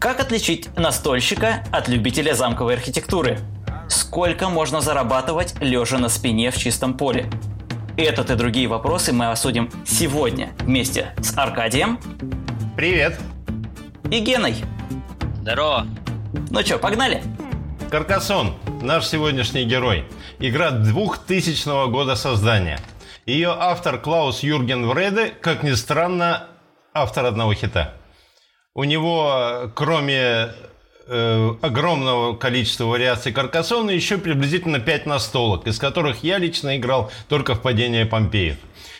[0.00, 3.38] Как отличить настольщика от любителя замковой архитектуры?
[3.86, 7.30] Сколько можно зарабатывать лежа на спине в чистом поле?
[7.98, 12.00] Этот и другие вопросы мы обсудим сегодня вместе с Аркадием.
[12.78, 13.20] Привет.
[14.10, 14.54] И Геной.
[15.42, 15.86] Здорово.
[16.48, 17.22] Ну что, погнали?
[17.90, 20.06] Каркасон, наш сегодняшний герой.
[20.38, 22.80] Игра 2000 года создания.
[23.26, 26.46] Ее автор Клаус Юрген Вреде, как ни странно,
[26.94, 27.99] автор одного хита.
[28.80, 30.54] У него, кроме
[31.06, 37.54] э, огромного количества вариаций Каркасона, еще приблизительно 5 настолок, из которых я лично играл только
[37.54, 38.56] в падение Помпеев.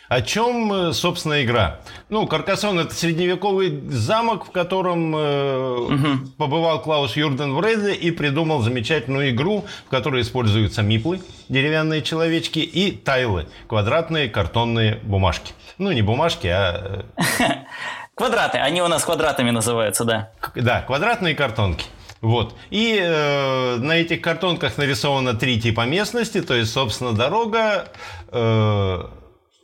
[0.07, 1.79] О чем, э, собственно, игра?
[2.09, 6.27] Ну, Каркасон– это средневековый замок, в котором э, угу.
[6.37, 12.91] побывал Клаус Юрден Вреде и придумал замечательную игру, в которой используются миплы, деревянные человечки, и
[12.91, 15.53] тайлы, квадратные картонные бумажки.
[15.79, 17.05] Ну, не бумажки, а...
[18.21, 20.29] Квадраты, они у нас квадратами называются, да.
[20.53, 21.87] Да, квадратные картонки.
[22.21, 22.55] Вот.
[22.69, 27.87] И э, на этих картонках нарисовано три типа местности, то есть, собственно, дорога,
[28.27, 29.03] э,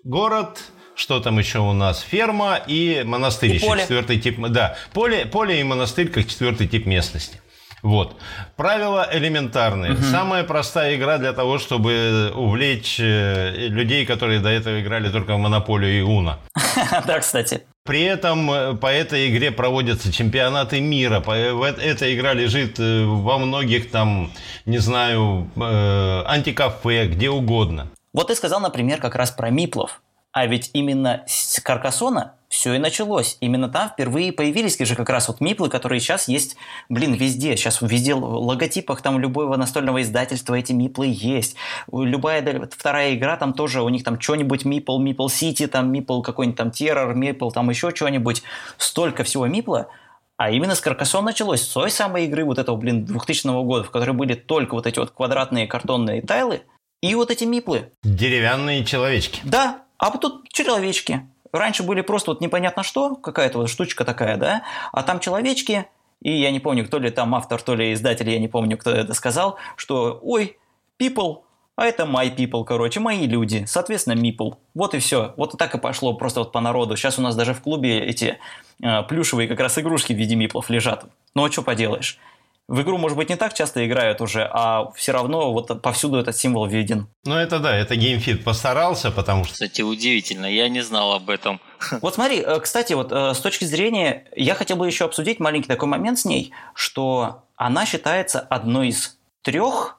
[0.03, 0.59] город,
[0.95, 2.01] что там еще у нас?
[2.01, 3.51] Ферма и монастырь.
[3.51, 3.81] И еще поле.
[3.83, 4.39] четвертый тип.
[4.47, 7.39] Да, поле, поле и монастырь как четвертый тип местности.
[7.83, 8.15] Вот.
[8.55, 9.93] Правила элементарные.
[9.93, 10.03] Угу.
[10.03, 15.37] Самая простая игра для того, чтобы увлечь э, людей, которые до этого играли только в
[15.37, 16.39] Монополию и Уна.
[17.05, 17.63] Да, кстати.
[17.83, 21.23] При этом э, по этой игре проводятся чемпионаты мира.
[21.27, 24.31] Эта игра лежит э, во многих там,
[24.65, 27.89] не знаю, антикафе, где угодно.
[28.13, 30.01] Вот ты сказал, например, как раз про Миплов.
[30.31, 31.25] А ведь именно
[31.63, 33.37] Каркасона все и началось.
[33.39, 36.57] Именно там впервые появились же как раз вот миплы, которые сейчас есть,
[36.89, 37.55] блин, везде.
[37.55, 41.55] Сейчас везде в логотипах там любого настольного издательства эти миплы есть.
[41.91, 46.57] Любая вторая игра там тоже, у них там что-нибудь мипл, мипл сити, там мипл какой-нибудь
[46.57, 48.41] там террор, мипл, там еще что-нибудь.
[48.79, 49.89] Столько всего мипла.
[50.37, 53.91] А именно с Каркасон началось, с той самой игры вот этого, блин, 2000 года, в
[53.91, 56.63] которой были только вот эти вот квадратные картонные тайлы
[57.03, 57.91] и вот эти миплы.
[58.01, 59.41] Деревянные человечки.
[59.43, 61.21] Да, а вот тут человечки.
[61.51, 65.85] Раньше были просто вот непонятно что, какая-то вот штучка такая, да, а там человечки,
[66.21, 68.91] и я не помню, кто ли там автор, то ли издатель, я не помню, кто
[68.91, 70.57] это сказал, что ой,
[70.99, 71.43] people,
[71.75, 74.55] а это my people, короче, мои люди, соответственно, meeple.
[74.73, 75.35] Вот и все.
[75.37, 76.97] Вот так и пошло просто вот по народу.
[76.97, 78.39] Сейчас у нас даже в клубе эти
[78.81, 81.05] э, плюшевые как раз игрушки в виде миплов лежат.
[81.35, 82.17] Ну а что поделаешь?
[82.67, 86.35] В игру, может быть, не так часто играют уже, а все равно вот повсюду этот
[86.35, 87.07] символ виден.
[87.23, 89.53] Ну, это да, это геймфит постарался, потому что...
[89.53, 91.61] Кстати, удивительно, я не знал об этом.
[92.01, 95.69] Вот смотри, э, кстати, вот э, с точки зрения, я хотел бы еще обсудить маленький
[95.69, 99.97] такой момент с ней, что она считается одной из трех,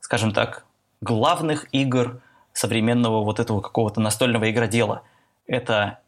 [0.00, 0.64] скажем так,
[1.00, 2.20] главных игр
[2.52, 5.02] современного вот этого какого-то настольного игродела.
[5.46, 6.00] Это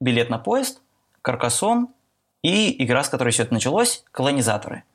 [0.00, 0.80] билет на поезд,
[1.20, 1.88] Каркасон
[2.42, 4.84] и игра, с которой все это началось, колонизаторы–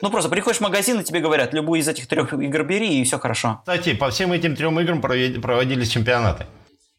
[0.00, 3.04] ну, просто приходишь в магазин, и тебе говорят, любую из этих трех игр бери, и
[3.04, 3.58] все хорошо.
[3.60, 6.46] Кстати, по всем этим трем играм проводились чемпионаты.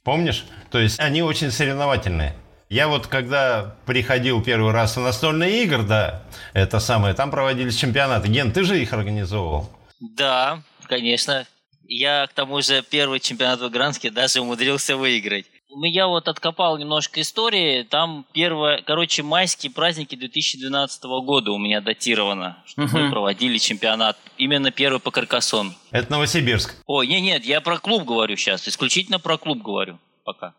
[0.04, 0.46] Помнишь?
[0.70, 2.36] То есть они очень соревновательные.
[2.70, 6.24] Я вот когда приходил первый раз в настольные игры, да,
[6.54, 8.30] это самое, там проводились чемпионаты.
[8.30, 9.70] Ген, ты же их организовывал?
[10.00, 11.46] Да, конечно.
[11.84, 15.48] Я, к тому же, первый чемпионат в Игранске даже умудрился выиграть.
[15.84, 17.84] Я вот откопал немножко истории.
[17.84, 22.98] Там первое, короче, майские праздники 2012 года у меня датировано, что угу.
[22.98, 24.18] мы проводили чемпионат.
[24.38, 25.74] Именно первый по Каркассон.
[25.92, 26.76] Это Новосибирск.
[26.86, 28.68] Ой, нет, нет, я про клуб говорю сейчас.
[28.68, 30.54] Исключительно про клуб говорю пока.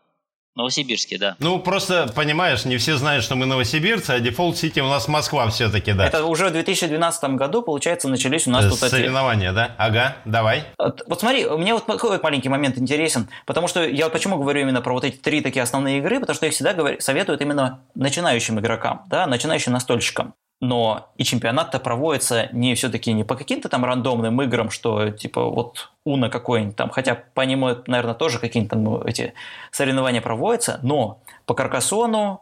[0.55, 1.35] Новосибирске, да.
[1.39, 5.49] Ну, просто, понимаешь, не все знают, что мы новосибирцы, а default city у нас Москва
[5.49, 6.05] все-таки, да.
[6.05, 9.55] Это уже в 2012 году, получается, начались у нас тут Соревнования, эти...
[9.55, 9.75] да?
[9.77, 10.65] Ага, давай.
[10.77, 14.81] Вот смотри, мне вот какой маленький момент интересен, потому что я вот почему говорю именно
[14.81, 18.59] про вот эти три такие основные игры, потому что их всегда говорю, советуют именно начинающим
[18.59, 24.41] игрокам, да, начинающим настольщикам но и чемпионат-то проводится не все-таки не по каким-то там рандомным
[24.41, 29.33] играм, что типа вот Уна какой-нибудь там, хотя по нему, наверное, тоже какие-то ну, эти
[29.71, 32.41] соревнования проводятся, но по Каркасону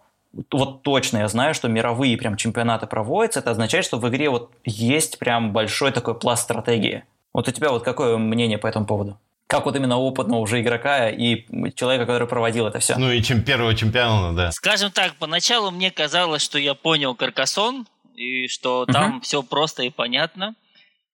[0.52, 4.52] вот точно я знаю, что мировые прям чемпионаты проводятся, это означает, что в игре вот
[4.66, 7.04] есть прям большой такой пласт стратегии.
[7.34, 9.18] Вот у тебя вот какое мнение по этому поводу?
[9.48, 12.96] Как вот именно опытного уже игрока и человека, который проводил это все?
[12.98, 14.52] Ну и чем первого чемпиона, да.
[14.52, 19.22] Скажем так, поначалу мне казалось, что я понял Каркасон, и что там uh-huh.
[19.22, 20.56] все просто и понятно.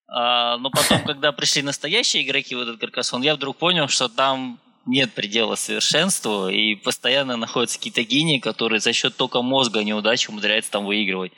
[0.07, 4.59] А, но потом, когда пришли настоящие игроки в этот Каркасон, я вдруг понял, что там
[4.85, 10.71] нет предела совершенству, и постоянно находятся какие-то гении, которые за счет только мозга неудачи умудряются
[10.71, 11.33] там выигрывать.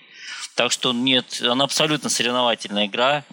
[0.55, 3.23] Так что нет, она абсолютно соревновательная игра.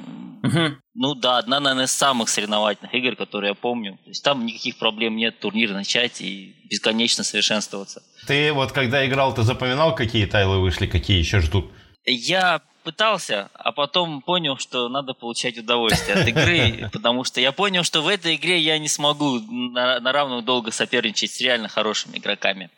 [0.42, 0.76] Угу.
[0.94, 3.98] Ну да, одна, наверное, из самых соревновательных игр, которые я помню.
[4.04, 8.02] То есть там никаких проблем нет, турнир начать и бесконечно совершенствоваться.
[8.26, 11.70] Ты вот когда играл, ты запоминал, какие тайлы вышли, какие еще ждут?
[12.06, 17.82] Я пытался, а потом понял, что надо получать удовольствие от игры, потому что я понял,
[17.82, 22.18] что в этой игре я не смогу на, на равную долго соперничать с реально хорошими
[22.18, 22.70] игроками.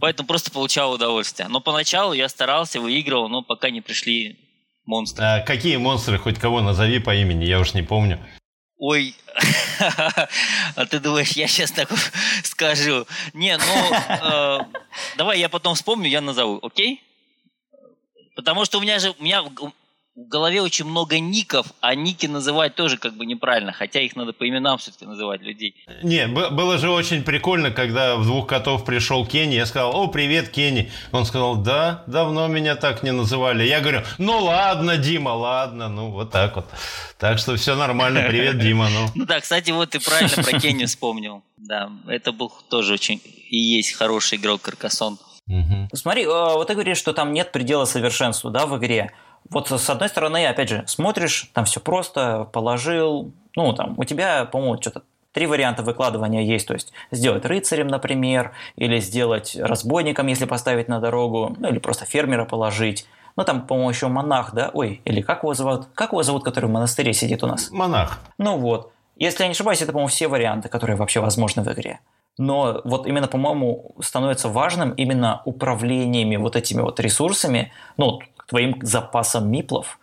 [0.00, 1.48] Поэтому просто получал удовольствие.
[1.48, 4.38] Но поначалу я старался, выигрывал, но пока не пришли
[4.86, 5.24] монстры.
[5.24, 6.16] А какие монстры?
[6.16, 8.20] Хоть кого назови по имени, я уж не помню.
[8.78, 9.14] Ой,
[10.76, 11.90] а ты думаешь, я сейчас так
[12.44, 13.06] скажу?
[13.34, 14.58] Не, ну, э,
[15.16, 17.02] давай я потом вспомню, я назову, окей?
[18.40, 19.72] Потому что у меня же у меня в
[20.16, 24.48] голове очень много ников, а ники называть тоже как бы неправильно, хотя их надо по
[24.48, 25.74] именам все-таки называть людей.
[26.02, 30.48] Не, было же очень прикольно, когда в двух котов пришел Кенни, я сказал, о, привет,
[30.48, 30.90] Кенни.
[31.12, 33.62] Он сказал, да, давно меня так не называли.
[33.64, 36.64] Я говорю, ну ладно, Дима, ладно, ну вот так вот.
[37.18, 38.88] Так что все нормально, привет, Дима.
[38.88, 41.42] Ну, ну да, кстати, вот ты правильно про Кенни вспомнил.
[41.58, 43.20] Да, это был тоже очень
[43.50, 45.18] и есть хороший игрок Каркасон.
[45.50, 45.88] Угу.
[45.94, 49.12] Смотри, а, вот ты говоришь, что там нет предела совершенству, да, в игре.
[49.48, 54.44] Вот с одной стороны, опять же, смотришь, там все просто, положил, ну, там, у тебя,
[54.44, 55.02] по-моему, что-то
[55.32, 61.00] три варианта выкладывания есть, то есть сделать рыцарем, например, или сделать разбойником, если поставить на
[61.00, 63.06] дорогу, ну, или просто фермера положить.
[63.36, 64.70] Ну, там, по-моему, еще монах, да?
[64.72, 65.86] Ой, или как его зовут?
[65.94, 67.70] Как его зовут, который в монастыре сидит у нас?
[67.70, 68.20] Монах.
[68.38, 68.92] Ну вот.
[69.16, 72.00] Если я не ошибаюсь, это, по-моему, все варианты, которые вообще возможны в игре
[72.38, 79.50] но вот именно, по-моему, становится важным именно управлениями вот этими вот ресурсами, ну, твоим запасом
[79.50, 79.98] миплов,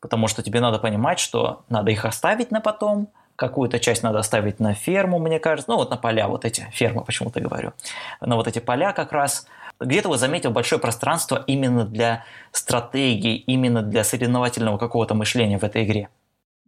[0.00, 4.60] потому что тебе надо понимать, что надо их оставить на потом, какую-то часть надо оставить
[4.60, 7.72] на ферму, мне кажется, ну вот на поля вот эти, фермы почему-то говорю,
[8.20, 9.46] на вот эти поля как раз.
[9.80, 15.84] Где-то вы заметил большое пространство именно для стратегии, именно для соревновательного какого-то мышления в этой
[15.84, 16.08] игре.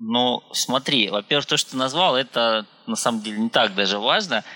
[0.00, 4.42] Ну, смотри, во-первых, то, что ты назвал, это на самом деле не так даже важно–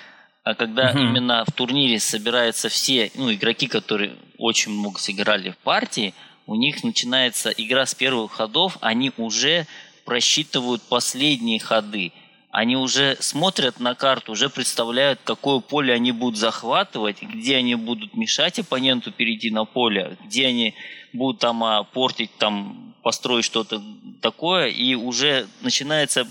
[0.49, 1.01] а когда угу.
[1.01, 6.15] именно в турнире собираются все ну, игроки, которые очень много сыграли в партии,
[6.47, 9.67] у них начинается игра с первых ходов, они уже
[10.07, 12.13] просчитывают последние ходы.
[12.51, 18.17] Они уже смотрят на карту, уже представляют, какое поле они будут захватывать, где они будут
[18.17, 20.75] мешать оппоненту перейти на поле, где они
[21.13, 23.83] будут там а, портить, там, построить что-то
[24.23, 26.27] такое, и уже начинается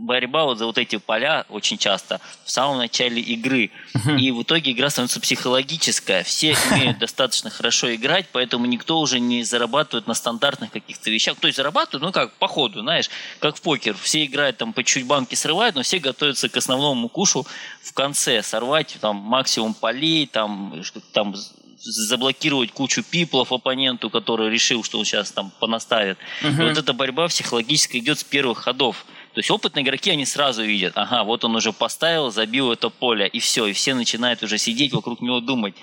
[0.00, 3.70] борьба вот за вот эти поля очень часто в самом начале игры.
[4.18, 6.24] И в итоге игра становится психологическая.
[6.24, 11.36] Все умеют достаточно хорошо играть, поэтому никто уже не зарабатывает на стандартных каких-то вещах.
[11.38, 13.94] То есть зарабатывают, ну как, по ходу, знаешь, как в покер.
[14.00, 17.46] Все играют там по чуть банки срывают, но все готовятся к основному кушу
[17.82, 18.42] в конце.
[18.42, 20.82] Сорвать там максимум полей, там,
[21.12, 21.34] там
[21.82, 26.18] заблокировать кучу пиплов оппоненту, который решил, что он сейчас там понаставит.
[26.42, 26.68] Uh-huh.
[26.68, 29.06] Вот эта борьба психологически идет с первых ходов.
[29.32, 33.28] То есть опытные игроки, они сразу видят, ага, вот он уже поставил, забил это поле,
[33.28, 35.74] и все, и все начинают уже сидеть вокруг него думать.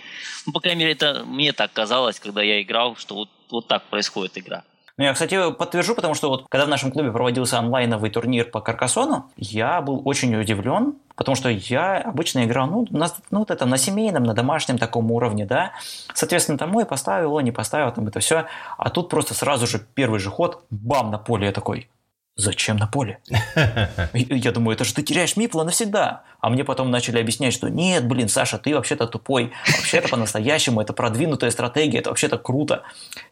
[0.46, 3.84] Ну, по крайней мере, это мне так казалось, когда я играл, что вот, вот так
[3.84, 4.64] происходит игра.
[4.98, 8.62] Ну, я, кстати, подтвержу, потому что вот когда в нашем клубе проводился онлайновый турнир по
[8.62, 13.68] Каркасону, я был очень удивлен, потому что я обычно играл, ну, на, ну, вот это
[13.68, 15.74] на семейном, на домашнем таком уровне, да.
[16.16, 18.46] Соответственно, тому и поставил, не поставил, там это все.
[18.78, 21.88] А тут просто сразу же первый же ход, бам, на поле я такой,
[22.38, 23.18] Зачем на поле?
[24.14, 26.22] Я думаю, это же ты теряешь мипла навсегда.
[26.40, 29.52] А мне потом начали объяснять, что нет, блин, Саша, ты вообще-то тупой.
[29.66, 32.84] Вообще-то по-настоящему это продвинутая стратегия, это вообще-то круто.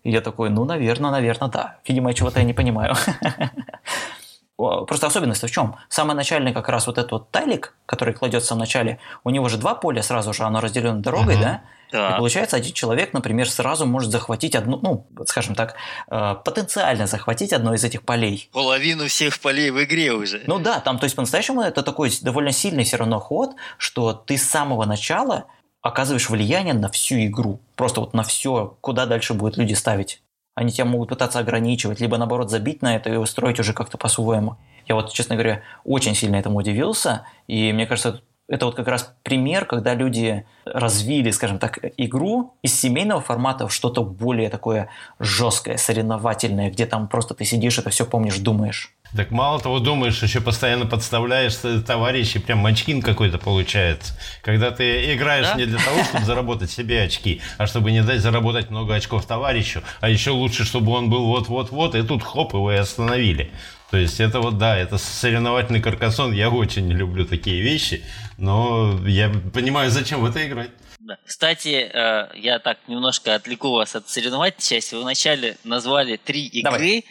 [0.04, 1.78] И я такой, ну, наверное, наверное, да.
[1.88, 2.96] Видимо, чего-то я не понимаю.
[4.58, 5.76] Просто особенность в чем?
[5.88, 9.58] Самый начальный как раз вот этот вот тайлик, который кладется в начале, у него же
[9.58, 11.62] два поля сразу же, оно разделено дорогой, да?
[11.92, 12.12] Да.
[12.12, 15.76] И получается, один человек, например, сразу может захватить одну, ну, скажем так,
[16.10, 18.50] э, потенциально захватить одно из этих полей.
[18.52, 20.44] Половину всех полей в игре уже.
[20.48, 24.38] Ну да, там, то есть по-настоящему это такой довольно сильный все равно ход, что ты
[24.38, 25.46] с самого начала
[25.82, 27.62] оказываешь влияние на всю игру.
[27.76, 30.22] Просто вот на все, куда дальше будут люди ставить.
[30.56, 34.58] Они тебя могут пытаться ограничивать, либо наоборот забить на это и устроить уже как-то по-своему.
[34.88, 39.14] Я вот, честно говоря, очень сильно этому удивился, и мне кажется, это вот как раз
[39.24, 45.78] пример, когда люди развили, скажем так, игру из семейного формата в что-то более такое жесткое,
[45.78, 48.94] соревновательное, где там просто ты сидишь, это все помнишь, думаешь.
[49.16, 54.14] Так мало того думаешь, еще постоянно подставляешь товарищей, прям очкин какой-то получается.
[54.42, 55.56] Когда ты играешь да?
[55.56, 59.82] не для того, чтобы заработать себе очки, а чтобы не дать заработать много очков товарищу,
[60.02, 63.52] а еще лучше, чтобы он был вот-вот-вот, и тут хоп, его и остановили.
[63.92, 68.04] То есть это вот, да, это соревновательный каркасон, я очень люблю такие вещи,
[68.38, 70.72] но я понимаю, зачем в это играть.
[71.00, 71.18] Да.
[71.24, 74.96] Кстати, э, я так немножко отвлеку вас от соревновательной части.
[74.96, 76.72] Вы вначале назвали три игры.
[76.72, 77.06] Давай.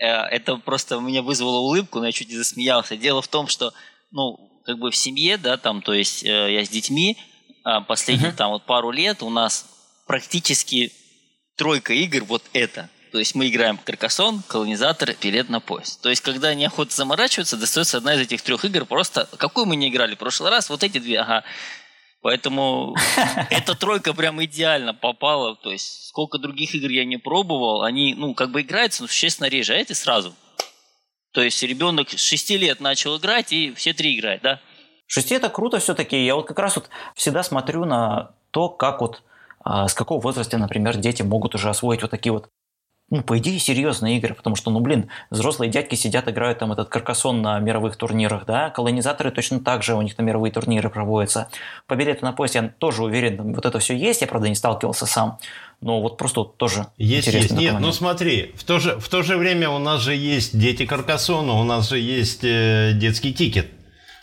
[0.00, 2.96] Э, это просто меня вызвало улыбку, но я чуть не засмеялся.
[2.96, 3.72] Дело в том, что,
[4.10, 7.16] ну, как бы в семье, да, там, то есть э, я с детьми,
[7.64, 8.36] а последние uh-huh.
[8.36, 9.66] там вот пару лет у нас
[10.06, 10.92] практически
[11.56, 12.90] тройка игр вот это.
[13.12, 16.00] То есть мы играем Каркасон, Колонизатор, Билет на поезд.
[16.00, 18.86] То есть, когда неохота заморачиваться, достается одна из этих трех игр.
[18.86, 21.44] Просто какую мы не играли в прошлый раз, вот эти две, ага.
[22.22, 22.96] Поэтому
[23.50, 25.56] эта тройка прям идеально попала.
[25.56, 29.48] То есть, сколько других игр я не пробовал, они, ну, как бы играются, но существенно
[29.48, 30.34] реже, а эти сразу.
[31.32, 34.60] То есть, ребенок с 6 лет начал играть, и все три играют, да?
[35.06, 36.24] Шести это круто все-таки.
[36.24, 39.22] Я вот как раз вот всегда смотрю на то, как вот
[39.62, 42.48] а, с какого возраста, например, дети могут уже освоить вот такие вот
[43.10, 46.88] ну, по идее, серьезные игры, потому что, ну, блин, взрослые дядьки сидят, играют там этот
[46.88, 51.48] каркасон на мировых турнирах, да, колонизаторы точно так же, у них там мировые турниры проводятся.
[51.86, 55.04] По билету на поезд я тоже уверен, вот это все есть, я, правда, не сталкивался
[55.04, 55.38] сам,
[55.82, 57.50] но вот просто тоже есть, есть.
[57.50, 57.80] Нет, момент.
[57.80, 61.52] ну смотри, в то, же, в то же время у нас же есть дети Каркасона,
[61.54, 63.66] у нас же есть э, детский тикет.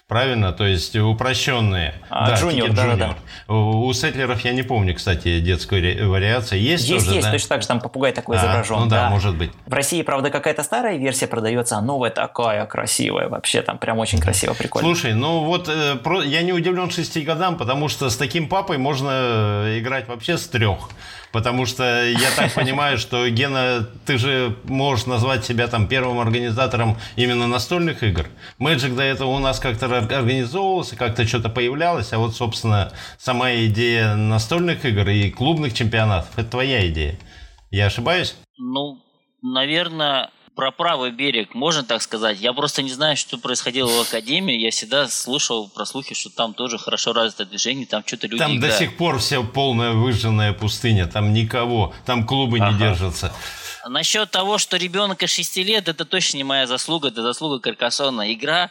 [0.09, 1.93] Правильно, то есть упрощенные.
[2.09, 6.57] А, да, джуниор, да, да, У сетлеров я не помню, кстати, детской вариации.
[6.57, 7.31] Есть Есть, тоже, есть, да?
[7.31, 8.79] точно так же там попугай такой а, изображен.
[8.79, 9.51] Ну да, да, может быть.
[9.67, 14.17] В России, правда, какая-то старая версия продается, а новая такая красивая вообще, там прям очень
[14.19, 14.87] красиво, прикольно.
[14.87, 19.77] Слушай, ну вот э, я не удивлен шести годам, потому что с таким папой можно
[19.77, 20.89] играть вообще с трех.
[21.31, 26.97] Потому что я так понимаю, что Гена, ты же можешь назвать себя там первым организатором
[27.15, 28.25] именно настольных игр.
[28.59, 34.15] Magic до этого у нас как-то организовывался, как-то что-то появлялось, а вот, собственно, сама идея
[34.15, 37.19] настольных игр и клубных чемпионатов– это твоя идея.
[37.71, 38.35] Я ошибаюсь?
[38.57, 38.99] Ну,
[39.41, 42.41] наверное, про правый берег, можно так сказать.
[42.41, 44.57] Я просто не знаю, что происходило в Академии.
[44.57, 48.57] Я всегда слушал про слухи, что там тоже хорошо развито движение, там что-то люди Там
[48.57, 48.77] играют.
[48.77, 52.71] до сих пор вся полная выжженная пустыня, там никого, там клубы ага.
[52.71, 53.31] не держатся.
[53.87, 58.33] Насчет того, что ребенка 6 лет, это точно не моя заслуга, это заслуга Каркасона.
[58.33, 58.69] Игра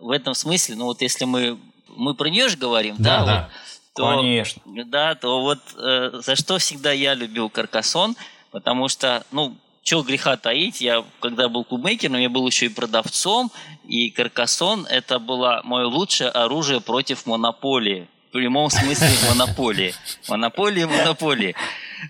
[0.00, 3.42] в этом смысле, ну вот если мы, мы про нее же говорим, да, да, да.
[3.42, 3.50] Вот,
[3.94, 4.62] то, Конечно.
[4.86, 8.16] Да, то вот э, за что всегда я любил Каркасон,
[8.50, 13.50] потому что, ну, чего греха таить, я когда был клубмейкером, я был еще и продавцом,
[13.84, 18.06] и Каркасон это было мое лучшее оружие против монополии.
[18.28, 19.94] В прямом смысле монополии.
[20.28, 21.56] Монополии, монополии.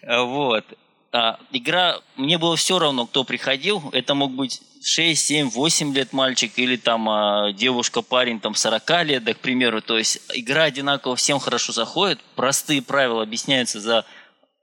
[0.06, 0.64] Вот.
[1.12, 3.83] А, игра, мне было все равно, кто приходил.
[3.93, 9.05] Это мог быть 6, 7, 8 лет мальчик или там а, девушка, парень там 40
[9.05, 9.83] лет, да, к примеру.
[9.83, 12.21] То есть игра одинаково всем хорошо заходит.
[12.37, 14.05] Простые правила объясняются за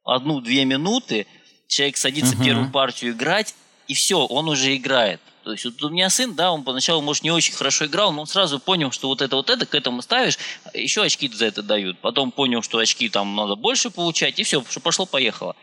[0.04, 1.28] одну-две минуты–
[1.68, 2.46] человек садится uh-huh.
[2.46, 3.54] первую партию играть,
[3.88, 5.22] и все, он уже играет.
[5.44, 8.22] То есть вот у меня сын, да, он поначалу, может, не очень хорошо играл, но
[8.22, 10.38] он сразу понял, что вот это, вот это, к этому ставишь,
[10.74, 12.00] еще очки за это дают.
[12.00, 15.56] Потом понял, что очки там надо больше получать, и все, пошло-поехало.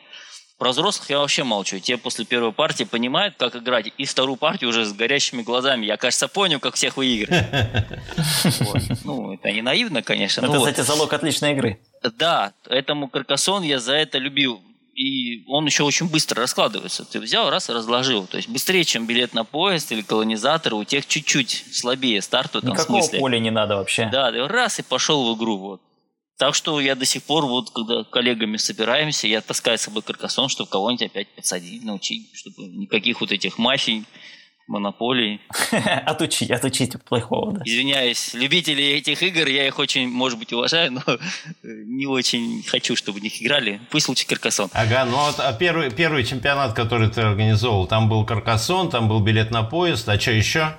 [0.64, 1.78] Про взрослых я вообще молчу.
[1.78, 5.84] Те после первой партии понимают, как играть, и вторую партию уже с горящими глазами.
[5.84, 7.44] Я, кажется, понял, как всех выиграть.
[9.04, 10.46] Ну, это не наивно, конечно.
[10.46, 11.78] Это, кстати, залог отличной игры.
[12.16, 14.62] Да, этому Каркасон я за это любил
[14.94, 17.04] и он еще очень быстро раскладывается.
[17.04, 18.26] Ты взял, раз и разложил.
[18.26, 22.58] То есть быстрее, чем билет на поезд или колонизатор, у тех чуть-чуть слабее старт в
[22.58, 23.18] этом Никакого смысле.
[23.18, 24.08] поля не надо вообще.
[24.10, 25.58] Да, раз и пошел в игру.
[25.58, 25.80] Вот.
[26.38, 30.48] Так что я до сих пор, вот когда коллегами собираемся, я таскаю с собой каркасон,
[30.48, 34.04] чтобы кого-нибудь опять подсадить, научить, чтобы никаких вот этих мафий
[34.66, 35.40] монополии.
[36.06, 37.62] отучить, отучить плохого, да.
[37.64, 41.02] Извиняюсь, любители этих игр, я их очень, может быть, уважаю, но
[41.62, 43.80] не очень хочу, чтобы в них играли.
[43.90, 44.70] Пусть лучше Каркасон.
[44.72, 49.20] Ага, ну вот а первый, первый чемпионат, который ты организовал, там был Каркасон, там был
[49.20, 50.76] билет на поезд, а что еще?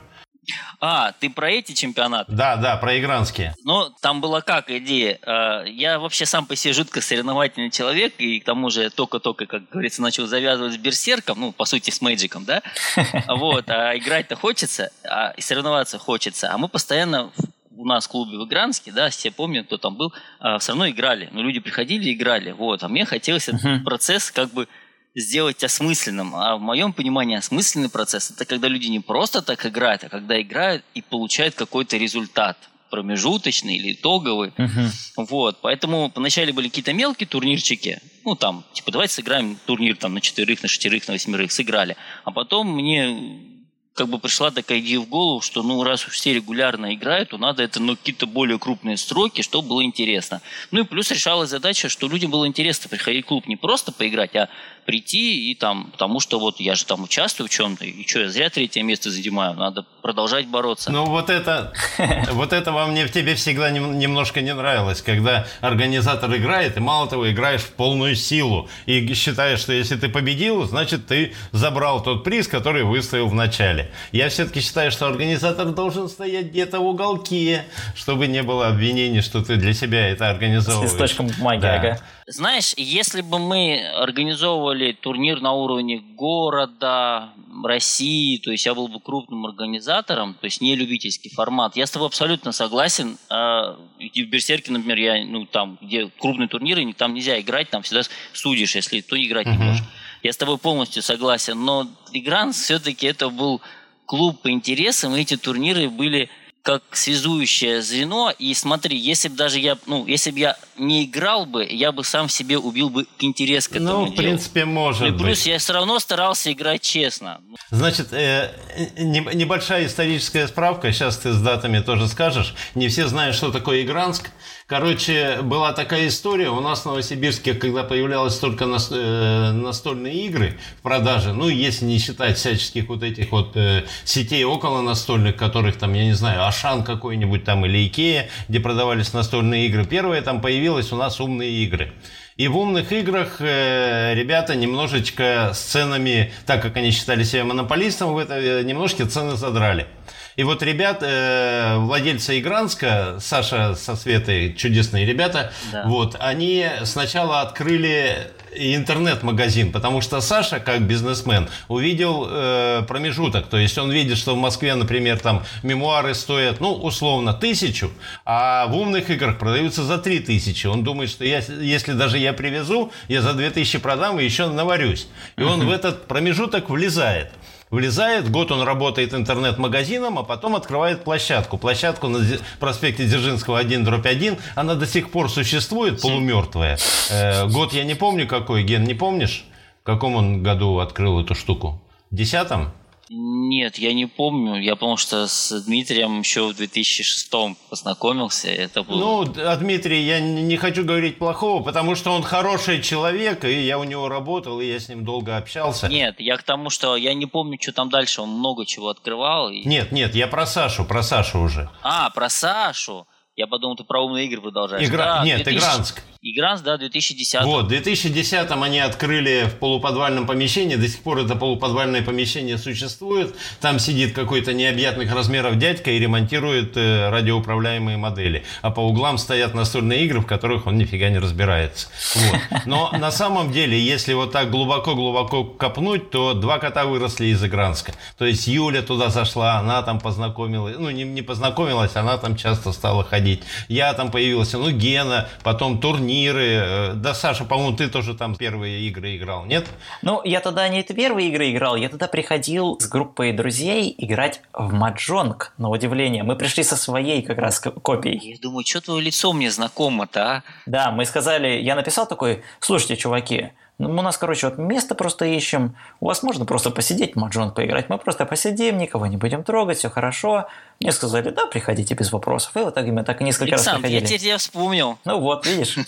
[0.79, 2.31] А, ты про эти чемпионаты?
[2.31, 3.53] Да, да, про игранские.
[3.63, 5.19] Ну, там была как идея.
[5.23, 9.69] А, я вообще сам по себе жутко соревновательный человек, и к тому же только-только, как
[9.69, 12.61] говорится, начал завязывать с берсерком, ну, по сути, с мэджиком, да?
[13.27, 16.51] Вот, а играть-то хочется, а и соревноваться хочется.
[16.51, 17.31] А мы постоянно
[17.77, 20.89] у нас в клубе в Игранске, да, все помнят, кто там был, а, все равно
[20.89, 21.29] играли.
[21.31, 22.51] Ну, люди приходили и играли.
[22.51, 24.67] Вот, а мне хотелось этот процесс как бы
[25.15, 26.35] сделать осмысленным.
[26.35, 30.39] А в моем понимании осмысленный процесс– это когда люди не просто так играют, а когда
[30.41, 32.57] играют и получают какой-то результат
[32.89, 34.53] промежуточный или итоговый.
[34.57, 34.89] Uh-huh.
[35.17, 40.21] Вот, поэтому поначалу были какие-то мелкие турнирчики, ну там, типа, давайте сыграем турнир там на
[40.21, 41.97] четырех, на шестерых, на восьмерых, сыграли.
[42.23, 43.55] А потом мне
[43.95, 47.63] как бы пришла такая идея в голову, что ну раз все регулярно играют, то надо
[47.63, 50.41] это ну какие-то более крупные строки, чтобы было интересно.
[50.71, 54.35] Ну и плюс решалась задача, что людям было интересно приходить в клуб не просто поиграть,
[54.35, 54.49] а
[54.85, 58.29] прийти и там, потому что вот я же там участвую в чем-то, и что, я
[58.29, 60.91] зря третье место занимаю, надо продолжать бороться.
[60.91, 61.73] Ну вот это,
[62.31, 67.09] вот это вам мне в тебе всегда немножко не нравилось, когда организатор играет, и мало
[67.09, 72.23] того, играешь в полную силу, и считаешь, что если ты победил, значит ты забрал тот
[72.23, 73.91] приз, который выставил в начале.
[74.11, 77.65] Я все-таки считаю, что организатор должен стоять где-то в уголке,
[77.95, 80.91] чтобы не было обвинений, что ты для себя это организовываешь.
[80.91, 81.75] С листочком бумаги, да.
[81.75, 81.99] ага.
[82.27, 88.87] Знаешь, если бы мы организовывали делали турнир на уровне города, России, то есть я был
[88.87, 91.75] бы крупным организатором, то есть не любительский формат.
[91.75, 93.17] Я с тобой абсолютно согласен.
[93.29, 98.01] А, в Берсерке, например, я, ну, там, где крупные турниры, там нельзя играть, там всегда
[98.33, 99.83] судишь, если то играть не можешь.
[100.21, 103.61] Я с тобой полностью согласен, но Игранс все-таки это был
[104.05, 106.29] клуб по интересам, и эти турниры были
[106.65, 108.33] как связующее звено.
[108.39, 112.03] И смотри, если бы даже я, ну, если бы я не играл бы, я бы
[112.03, 115.45] сам себе убил бы интерес к этому Ну, в принципе, может и плюс быть.
[115.45, 117.39] я все равно старался играть честно.
[117.69, 118.49] Значит, э,
[118.97, 122.55] не- небольшая историческая справка, сейчас ты с датами тоже скажешь.
[122.73, 124.31] Не все знают, что такое Игранск.
[124.67, 126.49] Короче, была такая история.
[126.49, 131.99] У нас в Новосибирске, когда появлялись только э, настольные игры в продаже, ну, если не
[131.99, 136.83] считать всяческих вот этих вот э, сетей около настольных, которых там, я не знаю, Ашан
[136.83, 139.85] какой-нибудь там или Икея, где продавались настольные игры.
[139.85, 141.93] Первое там появилось у нас умные игры.
[142.35, 148.15] И в умных играх э, ребята немножечко с ценами, так как они считали себя монополистом,
[148.15, 149.85] в это, э, немножко цены задрали.
[150.35, 155.83] И вот ребят, э, владельцы Игранска, Саша со Светой, чудесные ребята, Да.
[155.87, 163.47] вот, они сначала открыли интернет-магазин, потому что Саша, как бизнесмен, увидел э, промежуток.
[163.47, 167.91] То есть он видит, что в Москве, например, там мемуары стоят, ну, условно, тысячу,
[168.25, 170.67] а в умных играх продаются за три тысячи.
[170.67, 174.47] Он думает, что я, если даже я привезу, я за две тысячи продам и еще
[174.47, 175.07] наварюсь.
[175.37, 177.31] И он в этот промежуток влезает.
[177.75, 181.57] Влезает, год он работает интернет-магазином, а потом открывает площадку.
[181.57, 182.25] Площадку на
[182.57, 186.77] проспекте Дзержинского 1 дробь 1, она до сих пор существует, полумертвая.
[187.09, 189.43] Э, год я не помню какой, Ген, не помнишь?
[189.81, 191.81] В каком он году открыл эту штуку?
[192.11, 192.71] В десятом?
[193.09, 194.55] Нет, я не помню.
[194.61, 197.31] Я помню, что с Дмитрием еще в 2006
[197.69, 198.49] познакомился.
[198.49, 198.97] Это было...
[198.97, 203.77] Ну, о Дмитрии я не хочу говорить плохого, потому что он хороший человек, и я
[203.77, 205.87] у него работал, и я с ним долго общался.
[205.87, 208.21] Нет, я к тому, что я не помню, что там дальше.
[208.21, 209.49] Он много чего открывал.
[209.49, 211.69] и- Нет, нет, я про Сашу, про Сашу уже.
[211.83, 213.07] А, про Сашу.
[213.35, 214.87] Я подумал, ты про умные игры продолжаешь.
[214.87, 216.01] Игра- Да, Нет, 2000 Игранск.
[216.21, 217.43] Игранс, да, 2010.
[217.43, 223.35] Вот, в 2010-м они открыли в полуподвальном помещении, до сих пор это полуподвальное помещение существует,
[223.61, 229.53] там сидит какой-то необъятных размеров дядька и ремонтирует э, радиоуправляемые модели, а по углам стоят
[229.53, 231.89] настольные игры, в которых он нифига не разбирается.
[232.15, 232.41] Вот.
[232.65, 237.93] Но на самом деле, если вот так глубоко-глубоко копнуть, то два кота выросли из Игранска.
[238.17, 242.71] То есть Юля туда зашла, она там познакомилась, ну не, не познакомилась, она там часто
[242.71, 243.24] стала ходить.
[243.67, 246.45] Я там появился, ну Гена, потом турниры.
[246.45, 249.65] э, Да, Саша, по-моему, ты тоже там первые игры играл, нет?
[250.01, 254.41] Ну, я тогда не это первые игры играл, я тогда приходил с группой друзей играть
[254.53, 256.23] в маджонг, на удивление.
[256.23, 258.31] Мы пришли со своей как раз ко- копией.
[258.33, 260.43] Я думаю, что твое лицо мне знакомо-то, а?
[260.65, 265.25] Да, мы сказали, я написал такой, слушайте, чуваки, ну, у нас, короче, вот место просто
[265.25, 269.43] ищем, у вас можно просто посидеть, в маджонг поиграть, мы просто посидим, никого не будем
[269.43, 270.47] трогать, все хорошо.
[270.79, 272.55] Мне сказали, да, приходите без вопросов.
[272.55, 274.05] И вот так мы так несколько раз Александр, я приходили.
[274.07, 274.97] теперь тебя вспомнил.
[275.03, 275.77] Ну вот, видишь.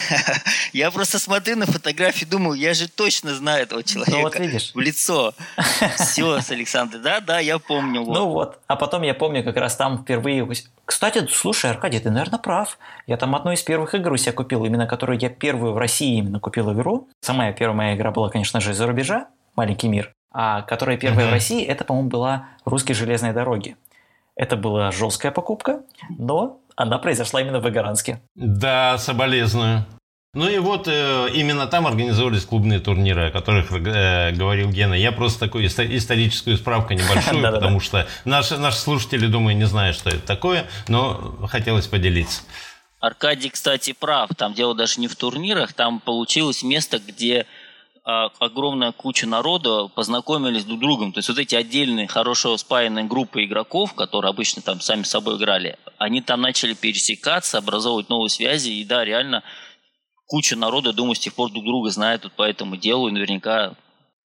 [0.72, 4.16] Я просто смотрю на фотографии, думаю, я же точно знаю этого человека.
[4.16, 4.72] Ну вот видишь.
[4.74, 5.34] В лицо.
[5.96, 6.98] Все, с Александр.
[6.98, 8.02] Да, да, я помню.
[8.02, 8.14] вот.
[8.14, 10.48] Ну вот, а потом я помню как раз там впервые...
[10.84, 12.78] Кстати, слушай, Аркадий, ты, наверное, прав.
[13.06, 16.18] Я там одну из первых игр у себя купил, именно которую я первую в России
[16.18, 17.08] именно купил игру.
[17.20, 20.12] Самая первая моя игра была, конечно же, из-за рубежа, «Маленький мир».
[20.32, 21.30] А которая первая в.
[21.30, 23.76] России, это, по-моему, была «Русские железные дороги».
[24.36, 25.82] Это была жесткая покупка,
[26.18, 28.22] но она произошла именно в Игоранске.
[28.34, 29.84] Да, соболезную.
[30.34, 34.94] Ну и вот э, именно там организовывались клубные турниры, о которых э, говорил Гена.
[34.94, 39.94] Я просто такую исто- историческую справку небольшую, потому что наши, наши слушатели, думаю, не знают,
[39.94, 42.42] что это такое, но хотелось поделиться.
[42.98, 44.30] Аркадий, кстати, прав.
[44.34, 47.46] Там дело даже не в турнирах, там получилось место, где
[48.04, 51.12] огромная куча народа познакомились друг с другом.
[51.12, 55.36] То есть вот эти отдельные, хорошо спаянные группы игроков, которые обычно там сами с собой
[55.36, 58.70] играли, они там начали пересекаться, образовывать новые связи.
[58.70, 59.44] И да, реально
[60.26, 63.08] куча народа, думаю, с тех пор друг друга знает вот по этому делу.
[63.08, 63.74] И наверняка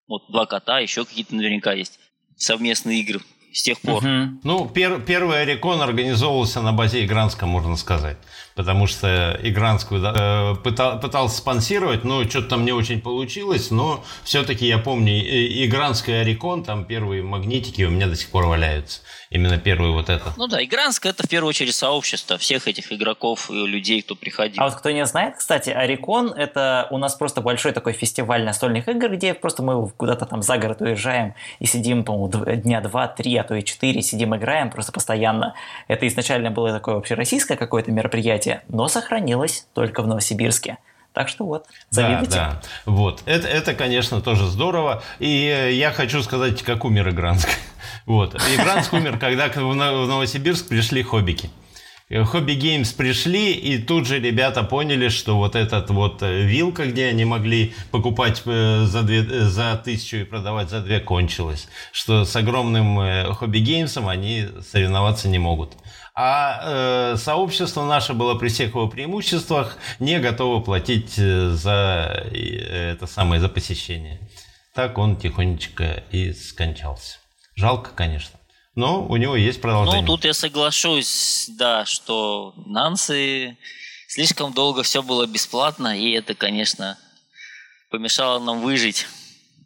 [0.09, 1.99] вот два кота, еще какие-то наверняка есть
[2.37, 3.21] совместные игры
[3.57, 4.03] с тех пор.
[4.03, 4.41] Мгм.
[4.45, 8.19] Ну, пер- первый Орикон организовывался на базе Игранска, можно сказать.
[8.55, 13.71] Потому что Игранскую да, э, пыта- пытался спонсировать, но что-то там не очень получилось.
[13.71, 15.13] Но все-таки я помню,
[15.67, 19.01] Игранск и Орикон, там первые магнитики у меня до сих пор валяются.
[19.29, 20.37] Именно первый вот этот.
[20.37, 24.63] Ну да, Игранск это в первую очередь сообщество всех этих игроков и людей, кто приходил.
[24.63, 28.89] А вот кто не знает, кстати, Орикон– это у нас просто большой такой фестиваль настольных
[28.89, 33.37] игр, где просто мы куда-то там за город уезжаем и сидим, по-моему, дня два, три,
[33.37, 35.55] а то и четыре, сидим, играем просто постоянно.
[35.89, 40.79] Это изначально было такое общероссийское какое-то мероприятие, но сохранилось только в Новосибирске.
[41.13, 42.33] Так что вот, завидуйте.
[42.33, 42.63] Да, да.
[42.85, 43.23] Вот.
[43.25, 45.03] Это, это, конечно, тоже здорово.
[45.19, 47.49] И я хочу сказать, как умер Игранск.
[48.05, 48.35] Вот.
[48.35, 51.51] Игранск умер, когда в Новосибирск пришли хоббики.
[52.09, 56.87] Э, Хобби Геймс пришли, и тут же ребята поняли, что вот этот вот э, вилка,
[56.87, 61.69] где они могли покупать э, за, две, за тысячу и продавать за две, кончилась.
[61.93, 65.77] Что с огромным Хобби Геймсом они соревноваться не могут.
[66.15, 73.41] А э, сообщество наше было при всех его преимуществах не готово платить за это самое
[73.41, 74.21] за посещение.
[74.75, 77.19] Так он тихонечко и скончался.
[77.57, 78.39] Жалко, конечно
[78.77, 80.03] но у него есть продолжение.
[80.03, 83.57] Ну, тут я соглашусь, да, что Нансы
[84.07, 86.99] слишком долго все было бесплатно, и это, конечно,
[87.91, 89.07] помешало нам выжить.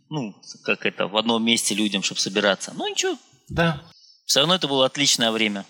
[0.09, 2.73] Ну, как это, в одном месте людям, чтобы собираться.
[2.75, 3.16] Ну, ничего.
[3.49, 3.83] Да.
[4.27, 5.64] Все равно это было отличное время.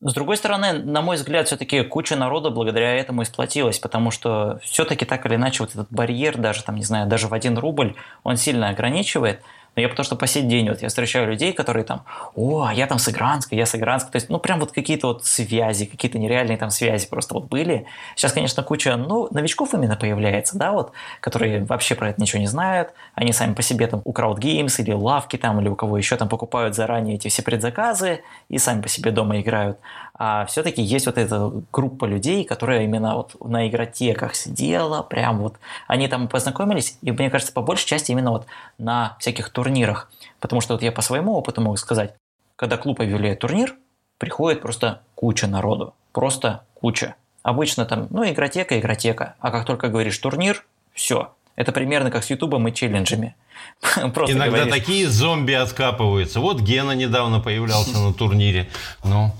[0.00, 4.60] С другой стороны, на мой взгляд, все-таки куча народа благодаря этому и сплотилась, потому что
[4.62, 7.94] все-таки так или иначе вот этот барьер, даже там, не знаю, даже в один рубль,
[8.22, 9.42] он сильно ограничивает.
[9.76, 12.86] Но я потому что по сей день вот я встречаю людей, которые там, о, я
[12.86, 14.10] там с Игранска, я с Игранска.
[14.10, 17.86] То есть, ну, прям вот какие-то вот связи, какие-то нереальные там связи просто вот были.
[18.16, 22.46] Сейчас, конечно, куча, ну, новичков именно появляется, да, вот, которые вообще про это ничего не
[22.46, 22.94] знают.
[23.14, 26.16] Они сами по себе там у Crowd Games или лавки там, или у кого еще
[26.16, 29.78] там покупают заранее эти все предзаказы и сами по себе дома играют.
[30.18, 35.56] А все-таки есть вот эта группа людей, которая именно вот на игротеках сидела, прям вот
[35.86, 38.46] они там познакомились, и мне кажется, по большей части именно вот
[38.78, 40.10] на всяких турнирах.
[40.40, 42.14] Потому что вот я по своему опыту могу сказать,
[42.56, 43.76] когда клуб объявляет турнир,
[44.18, 45.94] приходит просто куча народу.
[46.12, 47.14] Просто куча.
[47.42, 49.34] Обычно там, ну, игротека, игротека.
[49.38, 51.34] А как только говоришь турнир, все.
[51.56, 53.34] Это примерно как с Ютубом и челленджами.
[54.14, 54.74] Просто Иногда говоришь.
[54.74, 56.40] такие зомби откапываются.
[56.40, 58.70] Вот Гена недавно появлялся на турнире.
[59.04, 59.32] Ну,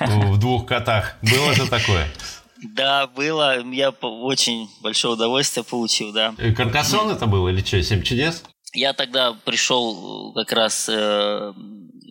[0.00, 1.16] в двух котах.
[1.22, 2.08] Было же такое?
[2.62, 3.62] Да, было.
[3.70, 6.34] Я очень большое удовольствие получил, да.
[6.56, 8.42] Каркасон это был или что, Семь чудес?
[8.72, 11.52] Я тогда пришел как раз э,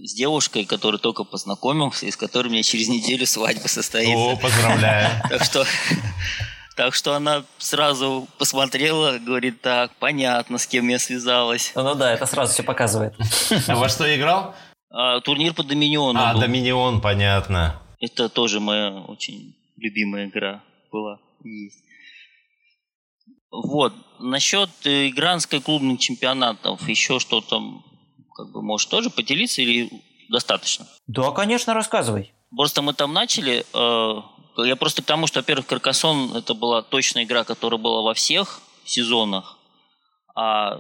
[0.04, 4.16] с девушкой, которую только познакомился, и с которой у меня через неделю свадьба состоится.
[4.16, 5.10] О, поздравляю.
[5.30, 5.66] Так что,
[6.80, 11.74] так что она сразу посмотрела, говорит, так, понятно, с кем я связалась.
[11.76, 13.14] Ну да, это сразу все показывает.
[13.68, 14.56] А во что играл?
[14.90, 16.18] А, турнир по Доминиону.
[16.18, 16.40] А, был.
[16.40, 17.82] Доминион, понятно.
[18.00, 21.84] Это тоже моя очень любимая игра была есть.
[23.52, 23.92] Вот.
[24.20, 27.62] Насчет э, игранской клубных чемпионатов, еще что-то,
[28.38, 29.92] как бы, можешь тоже поделиться или
[30.30, 30.88] достаточно?
[31.08, 32.32] Да, конечно, рассказывай.
[32.56, 33.66] Просто мы там начали.
[33.74, 34.22] Э,
[34.66, 38.62] я просто к тому, что, во-первых, Каркасон это была точная игра, которая была во всех
[38.86, 39.58] сезонах.
[40.36, 40.80] А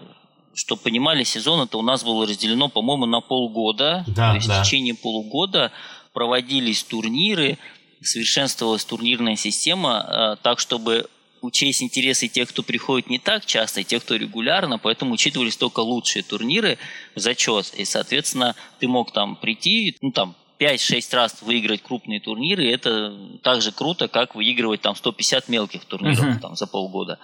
[0.53, 4.03] что понимали, сезон это у нас было разделено, по-моему, на полгода.
[4.07, 4.61] Да, То есть да.
[4.61, 5.71] в течение полугода
[6.13, 7.57] проводились турниры,
[8.01, 11.07] совершенствовалась турнирная система э, так, чтобы
[11.41, 15.79] учесть интересы тех, кто приходит не так часто, и тех, кто регулярно, поэтому учитывались только
[15.79, 16.77] лучшие турниры
[17.15, 17.73] в зачет.
[17.77, 23.61] И, соответственно, ты мог там прийти, ну там 5-6 раз выиграть крупные турниры, это так
[23.61, 26.39] же круто, как выигрывать там 150 мелких турниров uh-huh.
[26.39, 27.17] там, за полгода.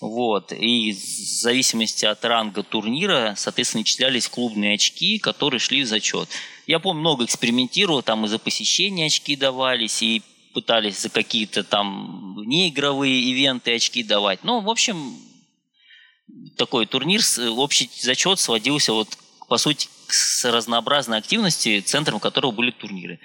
[0.00, 0.52] Вот.
[0.52, 6.28] И в зависимости от ранга турнира, соответственно, начислялись клубные очки, которые шли в зачет.
[6.66, 12.42] Я помню, много экспериментировал, там и за посещение очки давались, и пытались за какие-то там
[12.46, 14.42] неигровые ивенты очки давать.
[14.42, 15.18] Ну, в общем,
[16.56, 17.20] такой турнир,
[17.56, 19.16] общий зачет сводился вот,
[19.48, 23.20] по сути, с разнообразной активности, центром которого были турниры.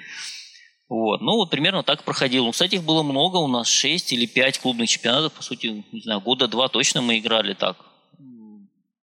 [0.90, 1.22] Вот.
[1.22, 2.46] Ну, вот примерно так проходило.
[2.46, 6.02] Ну, кстати, их было много, у нас 6 или 5 клубных чемпионатов, по сути, не
[6.02, 7.78] знаю, года два точно мы играли так.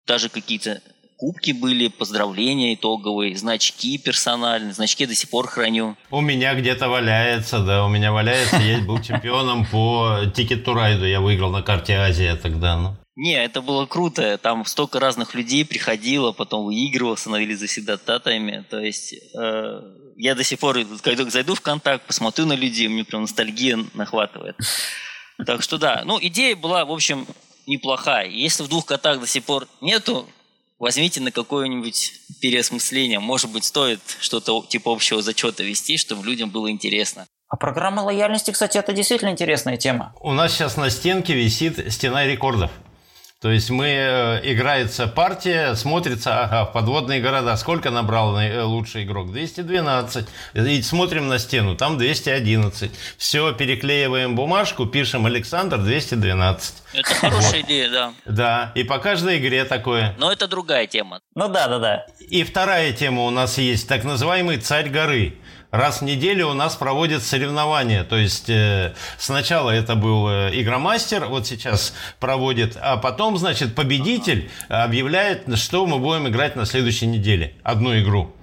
[0.07, 0.81] Даже какие-то
[1.17, 5.95] кубки были, поздравления итоговые, значки персональные, значки до сих пор храню.
[6.11, 11.19] У меня где-то валяется, да, у меня валяется, я был чемпионом по Ticket to я
[11.19, 12.95] выиграл на карте Азия тогда, ну.
[13.15, 14.37] Не, это было круто.
[14.37, 18.65] Там столько разных людей приходило, потом выигрывал, становились завсегдататами.
[18.69, 19.81] То есть э,
[20.17, 24.57] я до сих пор, когда зайду в контакт, посмотрю на людей, мне прям ностальгия нахватывает.
[25.45, 27.25] Так что да, ну идея была, в общем,
[27.67, 28.27] неплохая.
[28.27, 30.27] Если в двух котах до сих пор нету,
[30.77, 33.19] возьмите на какое-нибудь переосмысление.
[33.19, 37.25] Может быть, стоит что-то типа общего зачета вести, чтобы людям было интересно.
[37.47, 40.13] А программа лояльности, кстати, это действительно интересная тема.
[40.19, 42.71] У нас сейчас на стенке висит стена рекордов.
[43.45, 47.55] То есть мы э, играется партия, смотрится, ага, в подводные города.
[47.57, 49.31] Сколько набрал э, лучший игрок?
[49.31, 50.27] 212.
[50.55, 52.91] И смотрим на стену, там 211.
[53.19, 56.73] Все, переклеиваем бумажку, пишем Александр 212.
[56.93, 57.69] Это хорошая вот.
[57.69, 58.13] идея, да.
[58.25, 60.15] Да, и по каждой игре такое.
[60.17, 61.21] Но это другая тема.
[61.35, 62.05] Ну да, да, да.
[62.27, 65.35] И вторая тема у нас есть, так называемый царь горы.
[65.75, 68.05] Раз в неделю у нас проводят соревнования.
[68.05, 74.49] То есть э, сначала это был э, игромастер, вот сейчас проводит, а потом, значит, победитель
[74.69, 77.55] объявляет, что мы будем играть на следующей неделе.
[77.61, 78.33] Одну игру.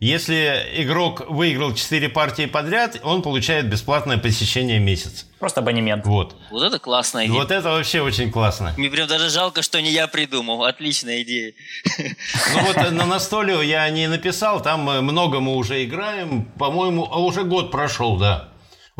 [0.00, 5.26] Если игрок выиграл 4 партии подряд, он получает бесплатное посещение месяц.
[5.38, 6.06] Просто абонемент.
[6.06, 6.36] Вот.
[6.50, 7.38] Вот это классная идея.
[7.38, 8.72] Вот это вообще очень классно.
[8.78, 10.64] Мне прям даже жалко, что не я придумал.
[10.64, 11.52] Отличная идея.
[11.98, 16.44] Ну вот на настоле я не написал, там э, много мы уже играем.
[16.58, 18.49] По-моему, а уже год прошел, да.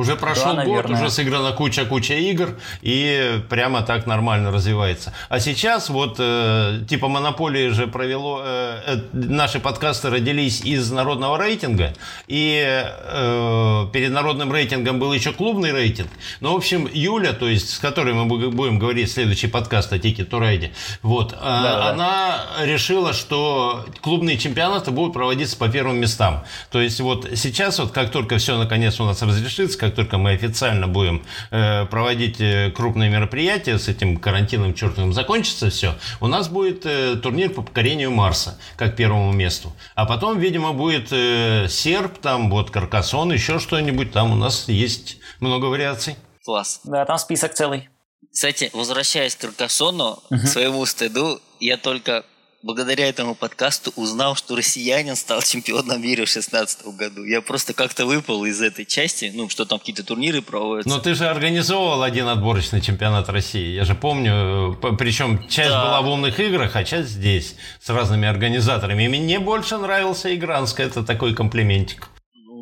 [0.00, 5.12] Уже прошел Да, год, уже сыграна куча-куча игр, и прямо так нормально развивается.
[5.28, 11.36] А сейчас вот, э, типа Монополии же провело, э, э, наши подкасты родились из народного
[11.38, 11.92] рейтинга,
[12.28, 16.08] и э, перед народным рейтингом был еще клубный рейтинг.
[16.40, 19.98] Ну, в общем, Юля, то есть, с которой мы бу- будем говорить следующий подкаст о
[19.98, 21.90] Тике Турайде, вот, э, Да-да.
[21.90, 26.44] она решила, что клубные чемпионаты будут проводиться по первым местам.
[26.70, 30.30] То есть вот сейчас, вот как только все наконец у нас разрешится, как только мы
[30.32, 36.48] официально будем э, проводить э, крупные мероприятия, с этим карантином чертовым закончится все, у нас
[36.48, 39.72] будет э, турнир по покорению Марса, как первому месту.
[39.96, 45.66] А потом, видимо, будет серп, там вот Каркасон, еще что-нибудь, там у нас есть много
[45.66, 46.14] вариаций.
[46.44, 46.80] Класс.
[46.84, 47.88] Да, там список целый.
[48.32, 52.24] Кстати, возвращаясь к Каркасону, к своему стыду, я только
[52.62, 57.24] благодаря этому подкасту узнал, что россиянин стал чемпионом мира в 2016 году.
[57.24, 60.88] Я просто как-то выпал из этой части, ну, что там какие-то турниры проводятся.
[60.90, 63.74] Но ты же организовывал один отборочный чемпионат России.
[63.74, 65.84] Я же помню, п- причем часть Да.
[65.84, 69.04] была в умных играх, а часть здесь с разными организаторами.
[69.04, 70.80] И мне больше нравился Игранск.
[70.80, 72.09] Это такой комплиментик.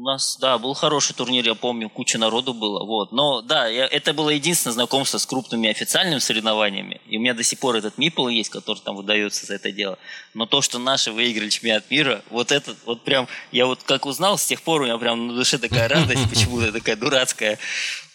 [0.09, 3.13] Нас, да, был хороший турнир, я помню, куча народу было, вот.
[3.13, 7.03] Но, да, я, это было единственное знакомство с крупными официальными соревнованиями.
[7.07, 9.99] И у меня до сих пор этот мипл есть, который там выдается за это дело.
[10.33, 14.39] Но то, что наши выиграли чемпионат мира, вот это, вот прям, я вот как узнал,
[14.39, 17.59] с тех пор у меня прям на душе такая радость, почему-то такая дурацкая.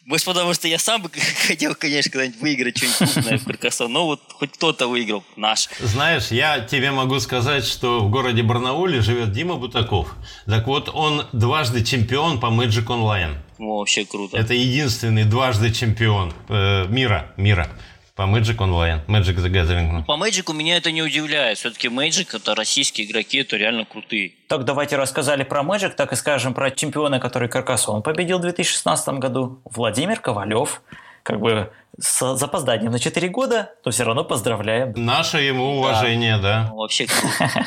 [0.05, 1.09] Может, потому что я сам бы
[1.47, 5.69] хотел, конечно, когда-нибудь выиграть что-нибудь крупное в Каркасон, но вот хоть кто-то выиграл, наш.
[5.79, 10.15] Знаешь, я тебе могу сказать, что в городе Барнауле живет Дима Бутаков.
[10.45, 13.37] Так вот, он дважды чемпион по Magic Online.
[13.57, 14.37] Вообще круто.
[14.37, 17.69] Это единственный дважды чемпион э, мира, мира
[18.15, 19.05] по Magic Online.
[19.07, 20.05] Magic the Gathering.
[20.05, 21.57] По Мэджику меня это не удивляет.
[21.57, 24.33] Все-таки Мэджик это российские игроки, это реально крутые.
[24.47, 29.15] Так давайте рассказали про Magic, так и скажем про чемпиона, который Каркасон победил в 2016
[29.15, 29.61] году.
[29.65, 30.81] Владимир Ковалев.
[31.23, 34.93] Как бы с запозданием на 4 года, но все равно поздравляем.
[34.97, 36.67] Наше ему уважение, да.
[36.69, 37.07] Ну, вообще.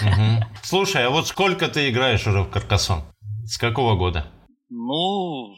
[0.62, 3.02] Слушай, а вот сколько ты играешь уже в Каркасон?
[3.46, 4.26] С какого года?
[4.68, 5.56] Ну,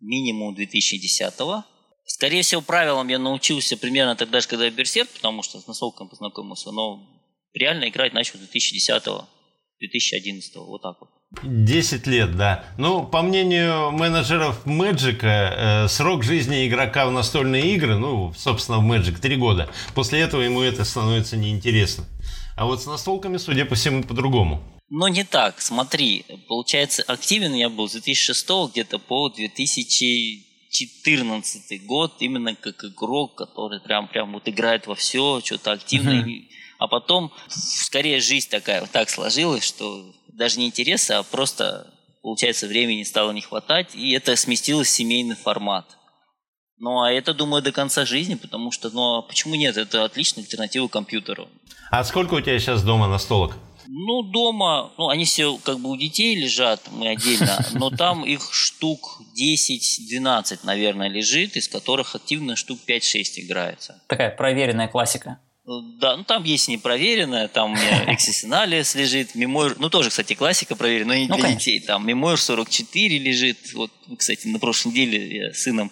[0.00, 1.64] минимум 2010-го.
[2.08, 6.08] Скорее всего, правилам я научился примерно тогда же, когда я Берсерк, потому что с настолком
[6.08, 7.06] познакомился, но
[7.52, 9.28] реально играть начал 2010-го,
[9.78, 11.10] 2011-го, вот так вот.
[11.42, 12.64] 10 лет, да.
[12.78, 18.90] Ну, по мнению менеджеров Мэджика, э, срок жизни игрока в настольные игры, ну, собственно, в
[18.90, 19.70] Magic 3 года.
[19.94, 22.06] После этого ему это становится неинтересно.
[22.56, 24.62] А вот с настолками, судя по всему, по-другому.
[24.88, 29.28] Но не так, смотри, получается, активен я был с 2006 где-то по
[30.70, 36.10] 2014 год, именно как игрок, который прям, прям вот играет во все, что-то активно.
[36.26, 36.48] И-
[36.80, 42.68] А потом, скорее, жизнь такая, вот так сложилась, что даже не интерес, а просто, получается,
[42.68, 45.96] времени стало не хватать, и это сместилось в семейный формат.
[46.76, 49.76] Ну, а это, думаю, до конца жизни, потому что, ну, а почему нет?
[49.76, 51.48] Это отличная альтернатива компьютеру.
[51.90, 53.56] А сколько у тебя сейчас дома настолок?
[53.90, 58.52] Ну, дома, ну, они все как бы у детей лежат, мы отдельно, но там их
[58.52, 64.02] штук 10-12, наверное, лежит, из которых активно штук 5-6 играется.
[64.06, 65.38] Такая проверенная классика.
[65.66, 65.70] Э,
[66.00, 68.04] Да, ну там есть непроверенное, там у меня
[68.94, 71.58] лежит, Memoir, ну тоже, кстати, классика проверенная, но не Ну, для конечно.
[71.58, 75.90] детей, там Memoir 44 лежит, вот, кстати, на прошлой неделе я с сыном,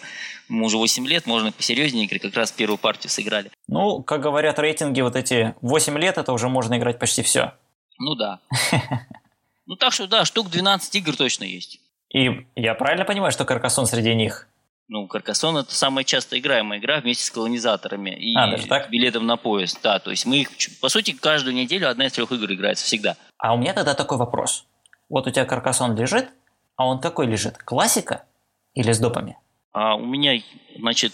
[0.51, 3.51] ему уже 8 лет, можно посерьезнее играть, как раз первую партию сыграли.
[3.69, 7.55] Ну, как говорят рейтинги, вот эти 8 лет, это уже можно играть почти все.
[7.99, 8.41] Ну да.
[9.69, 11.81] Ну так что да, штук 12 игр точно есть.
[12.11, 14.47] И я правильно понимаю, что Каркасон среди них?
[14.87, 18.89] Ну, Каркасон это самая часто играемая игра вместе с колонизаторами и А, даже так?
[18.91, 19.81] билетом на поезд.
[19.83, 23.17] Да, то есть мы их, по сути, каждую неделю одна из трех игр играется всегда.
[23.39, 24.67] А у меня тогда такой вопрос.
[25.09, 26.29] Вот у тебя Каркасон лежит,
[26.77, 27.59] а он какой лежит?
[27.59, 28.25] Классика
[28.75, 29.37] или с допами?
[29.73, 30.41] А у меня,
[30.79, 31.13] значит,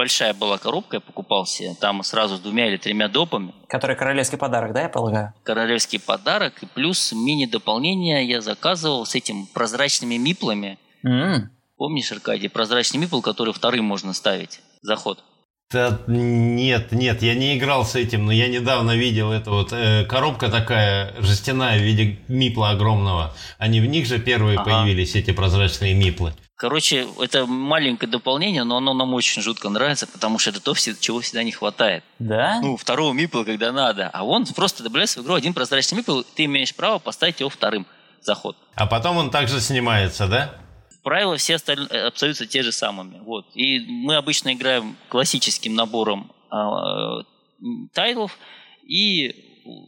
[0.00, 3.52] большая была коробка, я покупал себе, там сразу с двумя или тремя допами.
[3.68, 5.34] Который королевский подарок, да, я полагаю?
[5.42, 10.78] Королевский подарок и плюс мини-дополнение я заказывал с этим прозрачными миплами.
[11.04, 14.60] М, Помнишь, Аркадий, прозрачный мипл, который вторым можно ставить?
[14.80, 15.22] Заход.
[15.70, 20.06] Да, нет, нет, я не играл с этим, но я недавно видел эту вот э,
[20.06, 23.34] коробка такая жестяная в виде мипла огромного.
[23.58, 24.64] Они в них же первые ага.
[24.64, 26.32] появились, эти прозрачные миплы.
[26.60, 31.20] Короче, это маленькое дополнение, но оно нам очень жутко нравится, потому что это то, чего
[31.20, 32.04] всегда не хватает.
[32.18, 32.60] Да?
[32.60, 34.10] Ну, второго мипла, когда надо.
[34.12, 37.86] А он просто добавляется в игру один прозрачный мипл, ты имеешь право поставить его вторым
[38.20, 38.58] заход.
[38.74, 40.54] А потом он также снимается, да?
[41.02, 43.20] правила все остальные э, абсолютно те же самыми.
[43.20, 43.46] Вот.
[43.54, 47.22] И мы обычно играем классическим набором э,
[47.94, 48.36] тайтлов
[48.82, 49.28] и,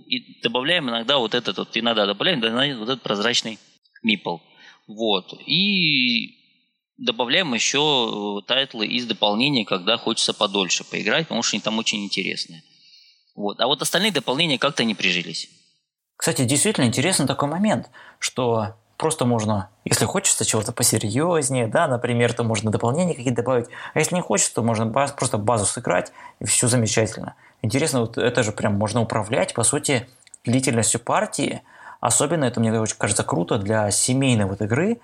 [0.07, 2.41] и добавляем иногда вот этот вот, иногда добавляем
[2.79, 3.59] вот этот прозрачный
[4.03, 4.39] мипл.
[4.89, 5.35] Вот.
[5.47, 6.42] И
[6.99, 12.05] добавляем еще э, тайлы из дополнения, когда хочется подольше поиграть, потому что они там очень
[12.05, 12.63] интересные.
[13.35, 13.61] Вот.
[13.61, 15.49] А вот остальные дополнения как-то не прижились.
[16.17, 22.45] Кстати, действительно интересный такой момент, что просто можно, если хочется чего-то посерьезнее, да, например, то
[22.45, 26.45] можно дополнения какие-то добавить, а если не хочется, то можно баз, просто базу сыграть, и
[26.45, 27.35] все замечательно.
[27.63, 30.09] Интересно, вот это же прям можно управлять, по сути,
[30.45, 31.63] длительностью партии,
[32.01, 35.01] особенно это мне кажется круто для семейной вот игры,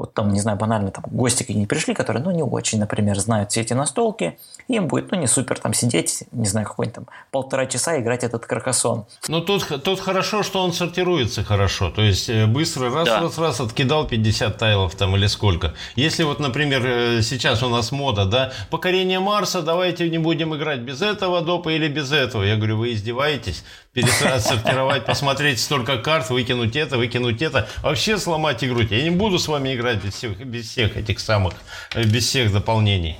[0.00, 3.50] вот там, не знаю, банально там гости какие-нибудь пришли, которые, ну, не очень, например, знают
[3.50, 7.66] все эти настолки, им будет, ну, не супер там сидеть, не знаю, какой-нибудь там полтора
[7.66, 9.04] часа играть этот каркасон.
[9.28, 13.20] Ну, тут, тут хорошо, что он сортируется хорошо, то есть э, быстро раз, да.
[13.20, 15.74] раз, раз откидал 50 тайлов там или сколько.
[15.96, 20.80] Если вот, например, э, сейчас у нас мода, да, покорение Марса, давайте не будем играть
[20.80, 22.42] без этого допа или без этого.
[22.42, 23.64] Я говорю, вы издеваетесь?
[23.92, 27.68] Пересортировать, посмотреть столько карт, выкинуть это, выкинуть это.
[27.82, 28.82] Вообще сломать игру.
[28.82, 31.54] Я не буду с вами играть без всех, без всех этих самых,
[31.94, 33.16] э, без всех дополнений.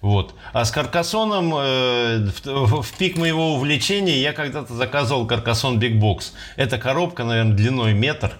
[0.00, 0.34] Вот.
[0.54, 6.32] А с Каркасоном э, в, в пик моего увлечения я когда-то заказывал Каркасон Big Box.
[6.56, 8.32] Это коробка, наверное, длиной метр.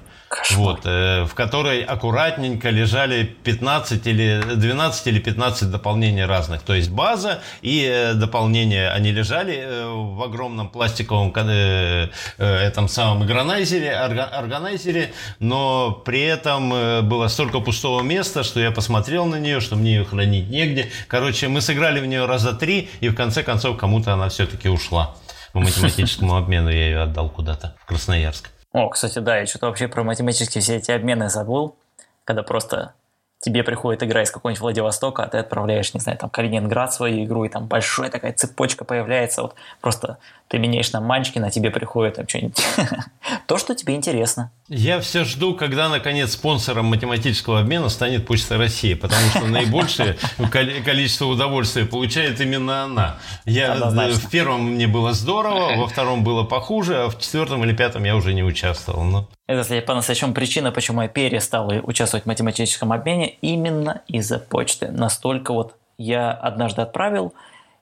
[0.51, 6.63] Вот, э, в которой аккуратненько лежали 15 или 12 или 15 дополнений разных.
[6.63, 12.89] То есть база и э, дополнения, они лежали э, в огромном пластиковом э, э, этом
[12.89, 19.37] самом органайзере, органайзере, но при этом э, было столько пустого места, что я посмотрел на
[19.37, 20.91] нее, что мне ее хранить негде.
[21.09, 25.15] Короче, мы сыграли в нее раза три, и в конце концов кому-то она все-таки ушла.
[25.53, 28.54] По математическому обмену я ее отдал куда-то в Красноярск.
[28.75, 31.77] О, кстати, да, я что-то вообще про математические все эти обмены забыл,
[32.25, 32.95] когда просто
[33.41, 37.45] тебе приходит игра из какого-нибудь Владивостока, а ты отправляешь, не знаю, там Калининград свою игру,
[37.45, 40.19] и там большая такая цепочка появляется, вот просто
[40.49, 42.57] ты меняешь на Манчкина, тебе приходит там что-нибудь.
[43.47, 44.51] То, что тебе интересно.
[44.69, 50.17] Я все жду, когда, наконец, спонсором математического обмена станет Почта России, потому что наибольшее
[50.85, 53.17] количество удовольствия получает именно она.
[53.45, 58.05] Я в первом мне было здорово, во втором было похуже, а в четвертом или пятом
[58.05, 59.29] я уже не участвовал.
[59.47, 64.91] Это, по-настоящему причина, почему я перестал участвовать в математическом обмене, именно из-за почты.
[64.91, 67.35] Настолько вот я однажды отправил,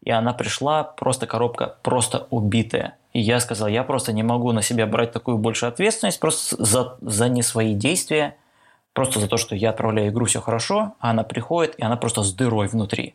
[0.03, 2.97] и она пришла, просто коробка просто убитая.
[3.13, 6.97] И я сказал, я просто не могу на себя брать такую большую ответственность просто за,
[7.01, 8.37] за не свои действия,
[8.93, 12.23] просто за то, что я отправляю игру, все хорошо, а она приходит, и она просто
[12.23, 13.15] с дырой внутри.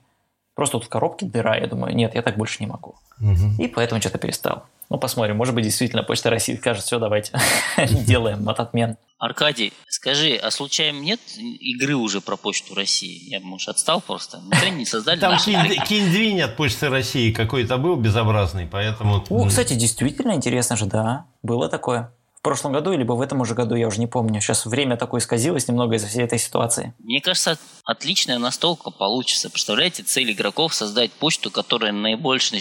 [0.57, 2.95] Просто вот в коробке дыра, я думаю, нет, я так больше не могу.
[3.21, 3.61] Угу.
[3.61, 4.65] И поэтому что-то перестал.
[4.89, 7.39] Ну, посмотрим, может быть, действительно Почта России скажет, все, давайте
[7.77, 8.97] делаем от отмен.
[9.19, 13.29] Аркадий, скажи, а случайно нет игры уже про Почту России?
[13.29, 14.39] Я, может, отстал просто?
[14.39, 19.23] Мы не создали Там киндвинь от Почты России какой-то был безобразный, поэтому...
[19.29, 22.11] О, кстати, действительно интересно же, да, было такое
[22.47, 24.39] прошлом году, либо в этом уже году, я уже не помню.
[24.39, 26.93] Сейчас время такое исказилось немного из-за всей этой ситуации.
[26.99, 29.49] Мне кажется, отличная настолка получится.
[29.49, 32.57] Представляете, цель игроков создать почту, которая наибольше,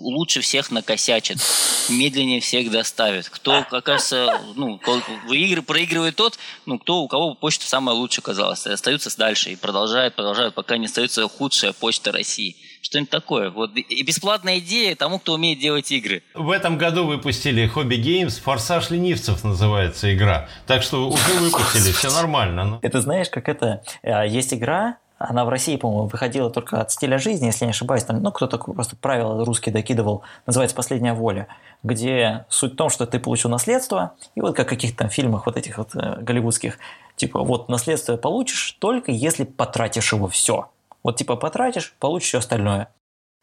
[0.00, 1.38] лучше всех накосячит,
[1.88, 3.28] медленнее всех доставит.
[3.28, 4.78] Кто, окажется, ну,
[5.26, 8.64] выигры, проигрывает тот, ну, кто, у кого почта самая лучшая оказалась.
[8.66, 13.50] И остаются дальше и продолжают, продолжают, пока не остается худшая почта России что-нибудь такое.
[13.50, 13.76] Вот.
[13.76, 16.22] И бесплатная идея тому, кто умеет делать игры.
[16.34, 20.48] В этом году выпустили Хобби Games «Форсаж ленивцев» называется игра.
[20.66, 22.64] Так что уже выпустили, все нормально.
[22.64, 22.78] Но...
[22.82, 23.82] Это знаешь, как это...
[24.02, 28.04] Э, есть игра, она в России, по-моему, выходила только от стиля жизни, если не ошибаюсь.
[28.04, 30.22] Там, ну, кто-то просто правила русские докидывал.
[30.46, 31.46] Называется «Последняя воля»,
[31.82, 35.44] где суть в том, что ты получил наследство, и вот как в каких-то там фильмах
[35.44, 36.78] вот этих вот э, голливудских,
[37.16, 40.70] типа, вот наследство получишь только если потратишь его все.
[41.02, 42.88] Вот типа потратишь, получишь все остальное.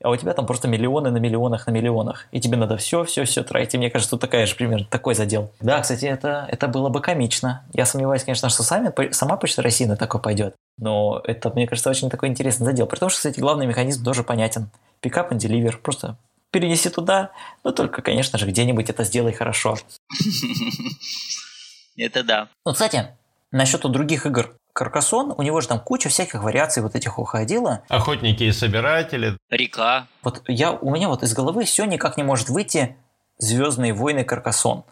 [0.04, 2.28] А у тебя там просто миллионы на миллионах на миллионах.
[2.32, 3.74] И тебе надо все, все, все тратить.
[3.74, 5.52] И мне кажется, тут такая же примерно такой задел.
[5.60, 7.66] Да, кстати, это, это было бы комично.
[7.74, 10.56] Я сомневаюсь, конечно, что сами, сама Почта России на такое пойдет.
[10.78, 12.86] Но это, мне кажется, очень такой интересный задел.
[12.86, 14.70] При том, что, кстати, главный механизм тоже понятен.
[15.02, 15.80] Пикап и деливер.
[15.80, 16.16] Просто
[16.52, 17.32] перенеси туда,
[17.64, 19.78] но только, конечно же, где-нибудь это сделай хорошо.
[21.98, 22.50] Это да.
[22.64, 23.08] Ну, кстати,
[23.52, 27.82] насчет других игр Каркасон, у него же там куча всяких вариаций вот этих уходила.
[27.90, 29.36] Охотники и собиратели.
[29.50, 30.06] Река.
[30.22, 32.96] Вот я, у меня вот из головы все никак не может выйти
[33.40, 34.84] Звездные войны Каркасон.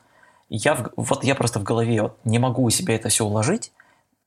[0.50, 3.72] Я, вот я просто в голове вот не могу у себя это все уложить.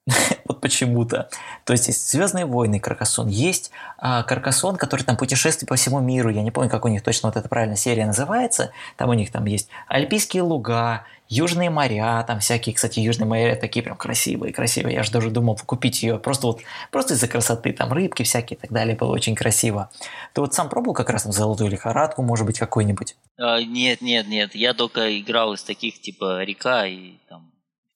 [0.46, 1.28] вот почему-то.
[1.64, 6.30] То есть есть Звездные войны Каркасон, есть а, Каркасон, который там путешествует по всему миру.
[6.30, 8.72] Я не помню, как у них точно вот эта правильная серия называется.
[8.96, 13.82] Там у них там есть Альпийские луга, Южные моря, там всякие, кстати, Южные моря такие
[13.82, 14.94] прям красивые, красивые.
[14.94, 18.60] Я же даже думал купить ее просто вот, просто из-за красоты, там рыбки всякие и
[18.60, 19.90] так далее, было очень красиво.
[20.32, 23.14] Ты вот сам пробовал как раз там золотую лихорадку, может быть, какой-нибудь?
[23.36, 27.47] А, нет, нет, нет, я только играл из таких типа река и там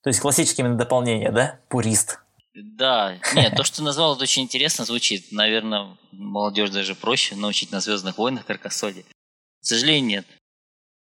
[0.02, 1.60] то есть классические именно дополнения, да?
[1.68, 2.18] Пурист.
[2.54, 5.32] Да, нет, то, что ты назвал, это очень интересно звучит.
[5.32, 9.02] Наверное, молодежь даже проще научить на Звездных войнах Каркасоде.
[9.02, 10.26] К сожалению, нет.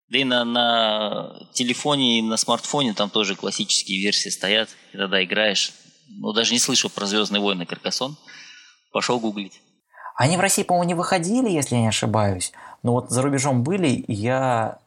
[0.09, 4.71] Да и на, на телефоне и на смартфоне там тоже классические версии стоят.
[4.93, 5.73] И тогда играешь.
[6.09, 8.17] Ну, даже не слышал про Звездные войны Каркасон.
[8.93, 9.61] Пошел гуглить.
[10.17, 12.53] Они в России, по-моему, не выходили, если я не ошибаюсь.
[12.83, 14.79] Но вот за рубежом были, и я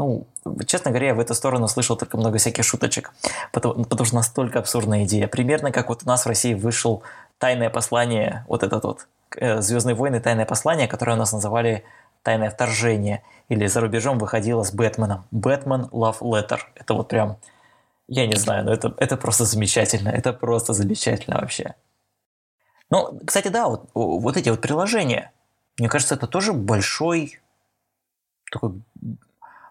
[0.00, 0.26] ну,
[0.66, 3.12] честно говоря, я в эту сторону слышал только много всяких шуточек,
[3.52, 5.28] потому, потому что настолько абсурдная идея.
[5.28, 7.02] Примерно как вот у нас в России вышел
[7.36, 10.18] «Тайное послание», вот этот вот э, «Звездные войны.
[10.20, 11.84] Тайное послание», которое у нас называли
[12.22, 15.24] «Тайное вторжение», или за рубежом выходило с Бэтменом.
[15.32, 16.60] «Бэтмен Love Letter».
[16.76, 17.36] Это вот прям,
[18.08, 21.74] я не знаю, но это, это просто замечательно, это просто замечательно вообще.
[22.88, 25.30] Ну, кстати, да, вот, вот эти вот приложения,
[25.78, 27.38] мне кажется, это тоже большой
[28.50, 28.72] такой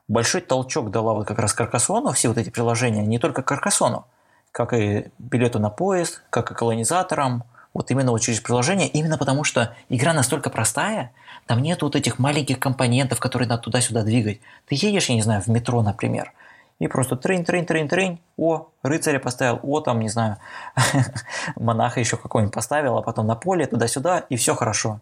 [0.10, 4.06] большой толчок дала вот как раз Каркасону, все вот эти приложения, не только Каркасону,
[4.52, 7.44] как и билету на поезд, как и колонизаторам,
[7.74, 11.12] вот именно вот через приложение, именно потому что игра настолько простая,
[11.46, 14.42] там нет вот этих маленьких компонентов, которые надо туда-сюда двигать.
[14.68, 16.34] Ты едешь, я не знаю, в метро, например,
[16.80, 20.38] и просто трынь, трынь, трынь, трынь, о, рыцаря поставил, о, там, не знаю,
[21.56, 25.00] монаха еще какого-нибудь поставил, а потом на поле, туда-сюда, и все хорошо.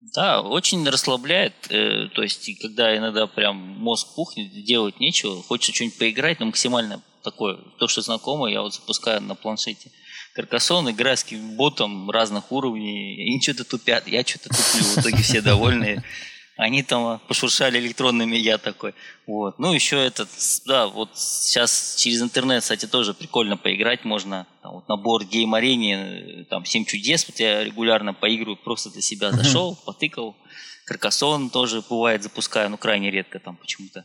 [0.00, 1.54] Да, очень расслабляет.
[1.68, 7.02] Э, то есть, когда иногда прям мозг пухнет, делать нечего, хочется что-нибудь поиграть, но максимально
[7.22, 9.90] такое, то, что знакомо, я вот запускаю на планшете.
[10.34, 11.24] Каркасон, играю с
[11.56, 16.02] ботом разных уровней, они что-то тупят, я что-то туплю, в итоге все довольные.
[16.60, 18.94] Они там пошуршали электронными, я такой.
[19.26, 19.58] Вот.
[19.58, 20.28] Ну, еще этот,
[20.66, 24.46] да, вот сейчас через интернет, кстати, тоже прикольно поиграть можно.
[24.62, 29.32] Там, вот набор гейм арене, там, 7 чудес, вот я регулярно поигрываю, просто для себя
[29.32, 30.36] зашел, потыкал.
[30.84, 34.04] Каркасон тоже бывает запускаю, но крайне редко там почему-то.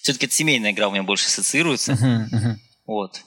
[0.00, 1.98] Все-таки это семейная игра у меня больше ассоциируется.
[2.86, 3.22] Вот.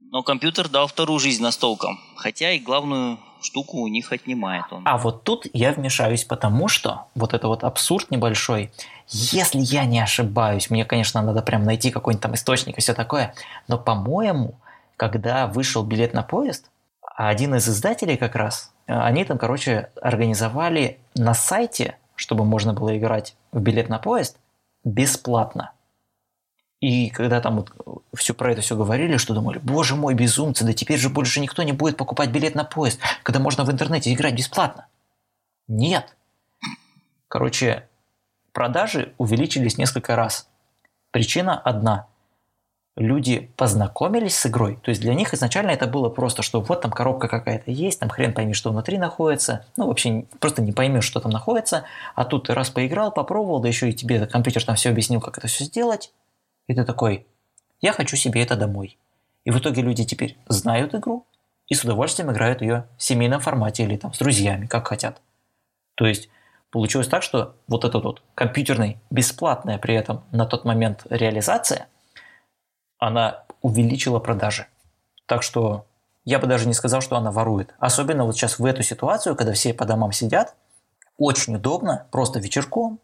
[0.00, 2.00] Но компьютер дал вторую жизнь настолкам.
[2.16, 4.82] Хотя и главную штуку у них отнимает он.
[4.84, 8.70] А вот тут я вмешаюсь, потому что вот это вот абсурд небольшой.
[9.08, 13.34] Если я не ошибаюсь, мне, конечно, надо прям найти какой-нибудь там источник и все такое,
[13.68, 14.54] но, по-моему,
[14.96, 16.70] когда вышел билет на поезд,
[17.16, 22.96] один из издателей как раз, э, они там, короче, организовали на сайте, чтобы можно было
[22.96, 24.36] играть в билет на поезд,
[24.84, 25.72] бесплатно.
[26.80, 30.72] И когда там вот все про это все говорили, что думали, боже мой, безумцы, да
[30.72, 34.34] теперь же больше никто не будет покупать билет на поезд, когда можно в интернете играть
[34.34, 34.86] бесплатно.
[35.68, 36.16] Нет.
[37.28, 37.86] Короче,
[38.52, 40.48] продажи увеличились несколько раз.
[41.10, 42.06] Причина одна.
[42.96, 46.90] Люди познакомились с игрой, то есть для них изначально это было просто, что вот там
[46.90, 51.20] коробка какая-то есть, там хрен пойми, что внутри находится, ну вообще просто не поймешь, что
[51.20, 54.90] там находится, а тут ты раз поиграл, попробовал, да еще и тебе компьютер там все
[54.90, 56.12] объяснил, как это все сделать,
[56.70, 57.26] и ты такой,
[57.80, 58.96] я хочу себе это домой.
[59.44, 61.26] И в итоге люди теперь знают игру
[61.66, 65.20] и с удовольствием играют ее в семейном формате или там с друзьями, как хотят.
[65.96, 66.28] То есть
[66.70, 71.88] получилось так, что вот эта вот компьютерная, бесплатная при этом на тот момент реализация,
[72.98, 74.68] она увеличила продажи.
[75.26, 75.86] Так что
[76.24, 77.74] я бы даже не сказал, что она ворует.
[77.80, 80.54] Особенно вот сейчас в эту ситуацию, когда все по домам сидят,
[81.18, 83.00] очень удобно, просто вечерком,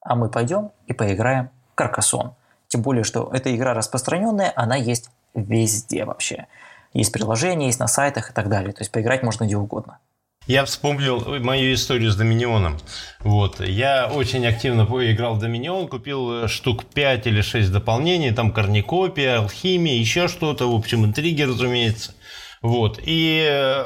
[0.00, 2.34] а мы пойдем и поиграем в Каркасон.
[2.72, 6.46] Тем более, что эта игра распространенная, она есть везде вообще.
[6.94, 8.72] Есть приложения, есть на сайтах и так далее.
[8.72, 9.98] То есть поиграть можно где угодно.
[10.46, 12.78] Я вспомнил мою историю с Доминионом.
[13.20, 13.60] Вот.
[13.60, 19.98] Я очень активно играл в Доминион, купил штук 5 или 6 дополнений, там корникопия, алхимия,
[19.98, 22.14] еще что-то, в общем, интриги, разумеется.
[22.62, 22.98] Вот.
[23.02, 23.84] И э,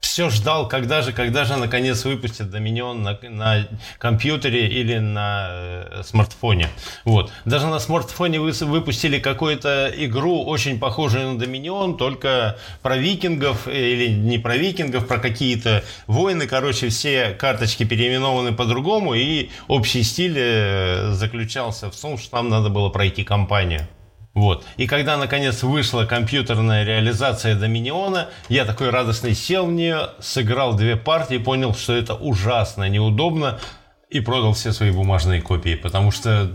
[0.00, 3.68] все ждал, когда же, когда же наконец выпустят Доминион на, на
[3.98, 6.68] компьютере или на э, смартфоне.
[7.04, 7.32] Вот.
[7.44, 13.92] Даже на смартфоне вы, выпустили какую-то игру, очень похожую на Доминион, только про викингов, э,
[13.92, 16.46] или не про викингов, про какие-то войны.
[16.46, 22.68] Короче, все карточки переименованы по-другому, и общий стиль э, заключался в том, что нам надо
[22.68, 23.88] было пройти кампанию.
[24.38, 24.64] Вот.
[24.76, 30.94] И когда, наконец, вышла компьютерная реализация Доминиона, я такой радостный сел в нее, сыграл две
[30.94, 33.58] партии, понял, что это ужасно неудобно,
[34.10, 36.48] и продал все свои бумажные копии, потому что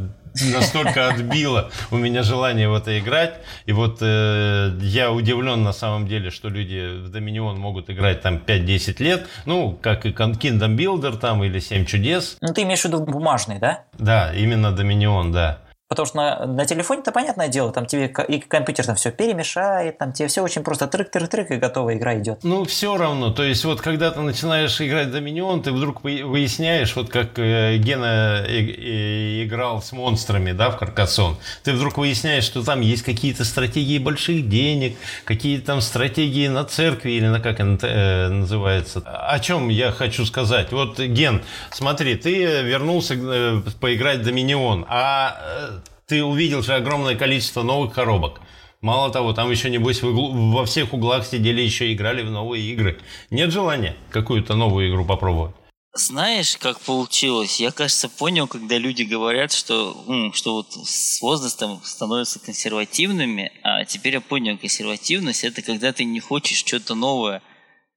[0.53, 3.35] настолько отбило у меня желание в это играть.
[3.65, 8.37] И вот э, я удивлен на самом деле, что люди в Доминион могут играть там
[8.37, 9.27] 5-10 лет.
[9.45, 12.37] Ну, как и Kingdom Builder там или 7 чудес.
[12.39, 13.83] Ну, ты имеешь в виду бумажный, да?
[13.99, 15.59] Да, именно Доминион, да.
[15.93, 20.11] Потому что на, на телефоне-то понятное дело, там тебе и компьютер там все перемешает, там
[20.11, 22.39] тебе все очень просто трык-трык-трык, и готовая игра идет.
[22.43, 23.31] Ну, все равно.
[23.31, 28.43] То есть, вот когда ты начинаешь играть Доминион, ты вдруг выясняешь, вот как э, Гена
[28.47, 34.49] играл с монстрами, да, в Каркасон, ты вдруг выясняешь, что там есть какие-то стратегии больших
[34.49, 39.03] денег, какие-то там стратегии на церкви, или на как это э, называется.
[39.05, 40.71] О чем я хочу сказать?
[40.71, 47.63] Вот, Ген, смотри, ты вернулся э, поиграть в Доминион, а ты увидел же огромное количество
[47.63, 48.41] новых коробок.
[48.81, 52.99] Мало того, там еще, небось, во всех углах сидели еще играли в новые игры.
[53.29, 55.55] Нет желания какую-то новую игру попробовать?
[55.95, 57.59] Знаешь, как получилось?
[57.59, 59.95] Я, кажется, понял, когда люди говорят, что,
[60.33, 66.19] что вот с возрастом становятся консервативными, а теперь я понял, консервативность– это когда ты не
[66.19, 67.43] хочешь что-то новое,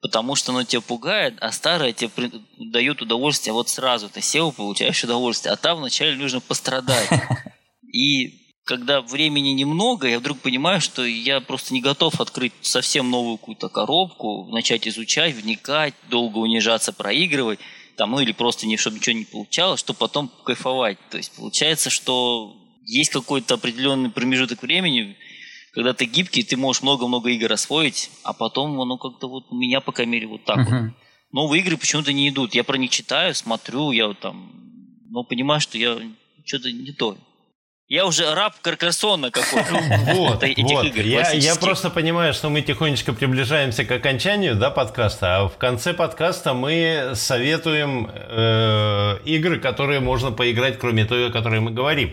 [0.02, 4.10] потому что оно тебя пугает, а старое тебе дает удовольствие вот сразу.
[4.10, 7.08] Ты сел, получаешь удовольствие, а там вначале нужно пострадать.
[7.92, 13.38] И когда времени немного, я вдруг понимаю, что я просто не готов открыть совсем новую
[13.38, 17.60] какую-то коробку, начать изучать, вникать, долго унижаться, проигрывать,
[17.96, 20.98] там, ну или просто не, чтобы ничего не получалось, чтобы потом кайфовать.
[21.10, 25.16] То есть получается, что есть какой-то определенный промежуток времени,
[25.72, 29.80] когда ты гибкий, ты можешь много-много игр освоить, а потом оно как-то вот у меня,
[29.80, 30.82] по крайней мере, вот так uh-huh.
[30.82, 30.92] вот.
[31.32, 32.54] Новые игры почему-то не идут.
[32.54, 34.50] Я про них читаю, смотрю, я вот там,
[35.10, 36.00] но понимаю, что я
[36.44, 37.18] что-то не то.
[37.88, 39.80] Я уже раб Каркасона какой-то.
[40.14, 40.84] Вот, этих вот.
[40.86, 45.56] Игр, я, я просто понимаю, что мы тихонечко приближаемся к окончанию да, подкаста, а в
[45.56, 52.12] конце подкаста мы советуем э, игры, которые можно поиграть, кроме той, о которой мы говорим.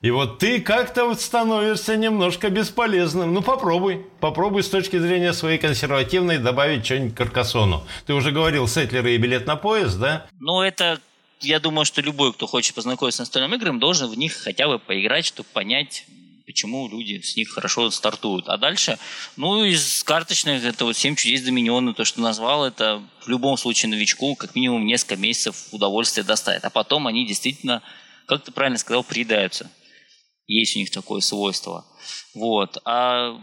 [0.00, 3.34] И вот ты как-то вот становишься немножко бесполезным.
[3.34, 4.06] Ну, попробуй.
[4.20, 7.84] Попробуй с точки зрения своей консервативной добавить что-нибудь к Каркасону.
[8.06, 10.26] Ты уже говорил, сетлеры и билет на поезд, да?
[10.38, 11.00] Ну, это
[11.40, 14.78] я думаю, что любой, кто хочет познакомиться с настольными играми, должен в них хотя бы
[14.78, 16.06] поиграть, чтобы понять,
[16.46, 18.48] почему люди с них хорошо стартуют.
[18.48, 18.98] А дальше,
[19.36, 23.90] ну, из карточных, это вот 7 чудес Доминиона, то, что назвал, это в любом случае
[23.90, 26.64] новичку как минимум несколько месяцев удовольствия доставит.
[26.64, 27.82] А потом они действительно,
[28.26, 29.70] как ты правильно сказал, приедаются.
[30.48, 31.84] Есть у них такое свойство.
[32.34, 32.78] Вот.
[32.84, 33.36] А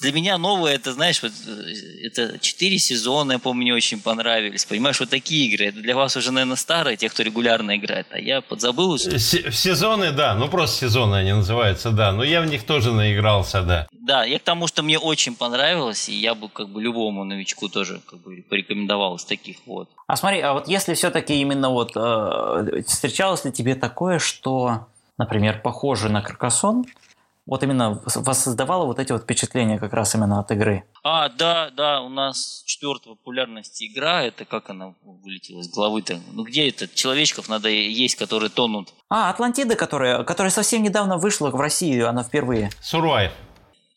[0.00, 4.66] для меня новое, это, знаешь, вот, э, это четыре сезона, я помню, мне очень понравились.
[4.66, 5.66] Понимаешь, вот такие игры.
[5.66, 8.06] Это для вас уже, наверное, старые, те, кто регулярно играет.
[8.10, 8.96] А я подзабыл.
[8.96, 10.34] Э, в сезоны, да.
[10.34, 12.12] Ну, просто сезоны они называются, да.
[12.12, 13.88] Но я в них тоже наигрался, да.
[13.92, 17.70] Да, я к тому, что мне очень понравилось, и я бы как бы любому новичку
[17.70, 19.88] тоже как бы порекомендовал из таких вот.
[20.06, 24.88] А смотри, а вот если все-таки именно вот э, встречалось ли тебе такое, что,
[25.18, 26.84] например, похоже на Каркасон,
[27.46, 30.84] вот именно воссоздавало вот эти вот впечатления как раз именно от игры.
[31.02, 36.18] А, да, да, у нас четвертая популярность игра, это как она вылетела из головы-то?
[36.32, 36.88] Ну где это?
[36.88, 38.94] Человечков надо есть, которые тонут.
[39.10, 42.70] А, Атлантида, которая, которая совсем недавно вышла в Россию, она впервые.
[42.80, 43.32] Survive.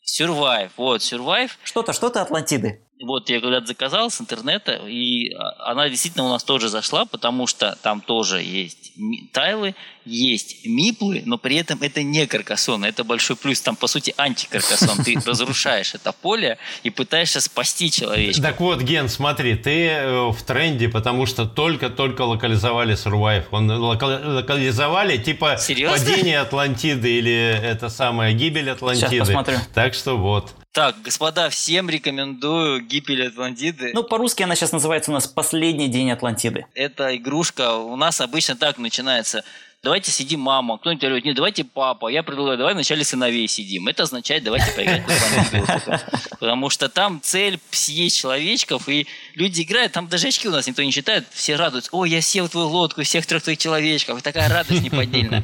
[0.06, 1.52] Survive, вот, Survive.
[1.64, 2.82] Что-то, что-то Атлантиды.
[3.00, 7.46] Вот я когда-то заказал с интернета, и а, она действительно у нас тоже зашла, потому
[7.46, 8.94] что там тоже есть
[9.32, 13.62] тайлы, есть миплы, но при этом это не каркасон, это большой плюс.
[13.62, 15.04] Там, по сути, антикаркасон.
[15.04, 18.42] Ты разрушаешь это поле и пытаешься спасти человечка.
[18.42, 23.46] Так вот, Ген, смотри, ты э, в тренде, потому что только-только локализовали Survive.
[23.52, 25.98] Он локализовали, типа, Серьезно?
[25.98, 29.10] падение Атлантиды или это самая гибель Атлантиды.
[29.10, 29.58] Сейчас посмотрю.
[29.74, 30.54] Так что вот.
[30.78, 33.94] Так, господа, всем рекомендую «Гибель Атлантиды».
[33.96, 36.68] Ну, по-русски она сейчас называется у нас «Последний день Атлантиды».
[36.76, 39.44] Это игрушка, у нас обычно так начинается–
[39.84, 42.10] давайте сидим мама, кто-нибудь говорит, нет, давайте папа.
[42.10, 43.88] Я предлагаю, давай вначале сыновей сидим.
[43.88, 50.08] Это означает, давайте поиграть в Потому что там цель съесть человечков, и люди играют, там
[50.08, 51.90] даже очки у нас никто не считает, все радуются.
[51.94, 54.20] Ой, я сел в твою лодку, всех трех твоих человечков.
[54.20, 55.44] И такая радость неподдельная.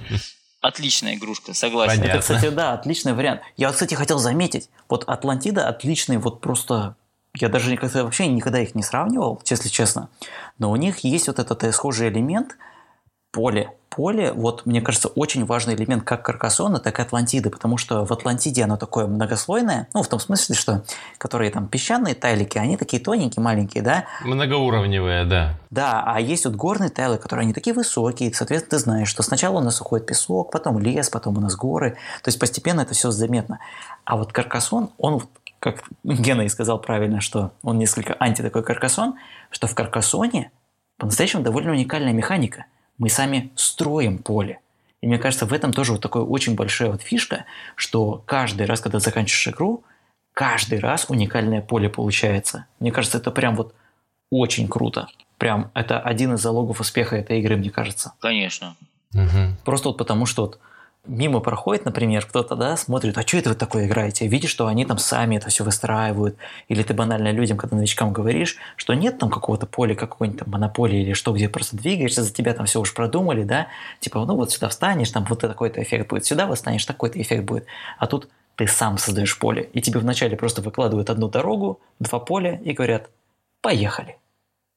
[0.64, 2.00] Отличная игрушка, согласен.
[2.00, 2.18] Понятно.
[2.18, 3.42] Это, кстати, да, отличный вариант.
[3.58, 6.96] Я, кстати, хотел заметить, вот Атлантида отличный, вот просто
[7.36, 10.10] я даже никогда, вообще никогда их не сравнивал, если честно.
[10.58, 12.58] Но у них есть вот этот схожий элемент–
[13.34, 18.06] поле поле, вот, мне кажется, очень важный элемент как Каркасона, так и Атлантиды, потому что
[18.06, 20.84] в Атлантиде оно такое многослойное, ну, в том смысле, что
[21.18, 24.06] которые там песчаные тайлики, они такие тоненькие, маленькие, да?
[24.24, 25.60] Многоуровневые, да.
[25.70, 29.60] Да, а есть вот горные тайлы, которые они такие высокие, соответственно, ты знаешь, что сначала
[29.60, 31.92] у нас уходит песок, потом лес, потом у нас горы,
[32.24, 33.60] то есть постепенно это все заметно.
[34.06, 35.22] А вот Каркасон, он
[35.60, 39.16] как Гена и сказал правильно, что он несколько анти такой каркасон,
[39.50, 40.52] что в каркасоне
[40.98, 42.66] по-настоящему довольно уникальная механика.
[42.98, 44.60] Мы сами строим поле.
[45.02, 48.80] И мне кажется, в этом тоже вот такая очень большая вот фишка, что каждый раз,
[48.80, 49.84] когда заканчиваешь игру,
[50.34, 52.68] каждый раз уникальное поле получается.
[52.80, 53.76] Мне кажется, это прям вот
[54.30, 55.08] очень круто.
[55.38, 58.14] Прям это один из залогов успеха этой игры, мне кажется.
[58.20, 58.76] Конечно.
[59.14, 59.58] Угу.
[59.66, 60.60] Просто вот потому, что вот
[61.06, 64.28] мимо проходит, например, кто-то, да, смотрит, а что это вы такое играете?
[64.28, 66.38] Видишь, что они там сами это все выстраивают.
[66.70, 71.02] Или ты банально людям, когда новичкам говоришь, что нет там какого-то поля, какой-нибудь там монополии
[71.02, 73.68] или что, где просто двигаешься, за тебя там все уж продумали, да,
[74.00, 77.66] типа, ну вот сюда встанешь, там вот такой-то эффект будет, сюда встанешь, такой-то эффект будет.
[77.98, 82.60] А тут ты сам создаешь поле, и тебе вначале просто выкладывают одну дорогу, два поля
[82.64, 83.10] и говорят,
[83.62, 84.18] поехали.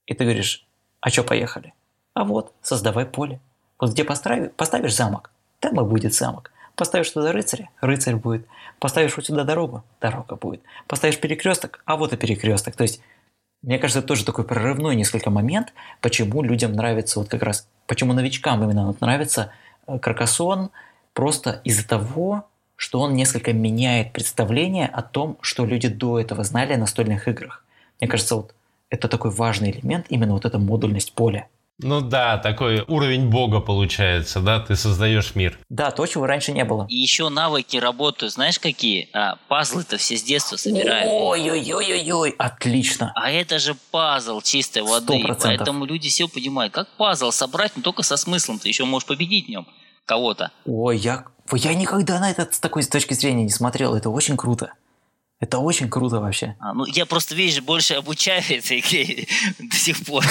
[0.06, 0.66] И ты говоришь,
[1.00, 1.72] а что поехали?
[2.14, 3.40] А вот, создавай поле.
[3.78, 5.30] Вот где поставишь, поставишь замок,
[5.60, 6.52] там и будет замок.
[6.74, 8.46] Поставишь туда рыцаря, рыцарь будет.
[8.78, 10.60] Поставишь вот сюда дорогу, дорога будет.
[10.86, 12.76] Поставишь перекресток, а вот и перекресток.
[12.76, 13.00] То есть,
[13.62, 18.12] мне кажется, это тоже такой прорывной несколько момент, почему людям нравится вот как раз, почему
[18.12, 19.52] новичкам именно вот нравится
[19.86, 20.70] э, Каркасон,
[21.14, 22.46] просто из-за того,
[22.76, 27.64] что он несколько меняет представление о том, что люди до этого знали о настольных играх.
[28.00, 28.54] Мне кажется, вот
[28.90, 31.48] это такой важный элемент, именно вот эта модульность поля.
[31.78, 35.58] Ну да, такой уровень бога получается, да, ты создаешь мир.
[35.68, 36.86] Да, то, чего раньше не было.
[36.88, 39.10] И еще навыки работают, знаешь какие?
[39.12, 41.08] А, пазлы-то все с детства собираем.
[41.08, 43.12] Ой-ой-ой-ой-ой, отлично.
[43.14, 45.22] А это же пазл чистой воды.
[45.22, 45.38] 100%.
[45.42, 48.58] Поэтому люди все понимают, как пазл собрать, но только со смыслом.
[48.58, 49.66] Ты еще можешь победить в нем
[50.06, 50.52] кого-то.
[50.64, 53.94] Ой, я, я никогда на это с такой точки зрения не смотрел.
[53.94, 54.72] Это очень круто.
[55.38, 56.56] Это очень круто вообще.
[56.60, 59.26] А, ну, я просто, видишь, больше обучаю этой игре
[59.58, 60.24] до сих пор,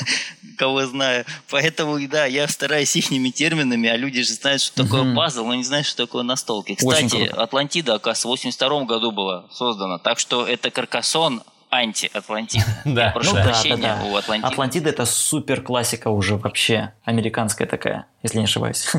[0.58, 1.26] кого знаю.
[1.50, 5.64] Поэтому, да, я стараюсь их терминами, а люди же знают, что такое пазл, но не
[5.64, 6.74] знают, что такое настолки.
[6.74, 7.26] Кстати.
[7.26, 9.98] Атлантида, оказывается, в 82 году была создана.
[9.98, 12.64] Так что это Каркассон анти-Атлантида.
[12.86, 13.44] Да, прошу да.
[13.44, 14.04] прощения да, да.
[14.04, 14.48] у Атлантиды.
[14.48, 16.92] Атлантида это супер классика уже вообще.
[17.04, 18.90] Американская такая, если не ошибаюсь.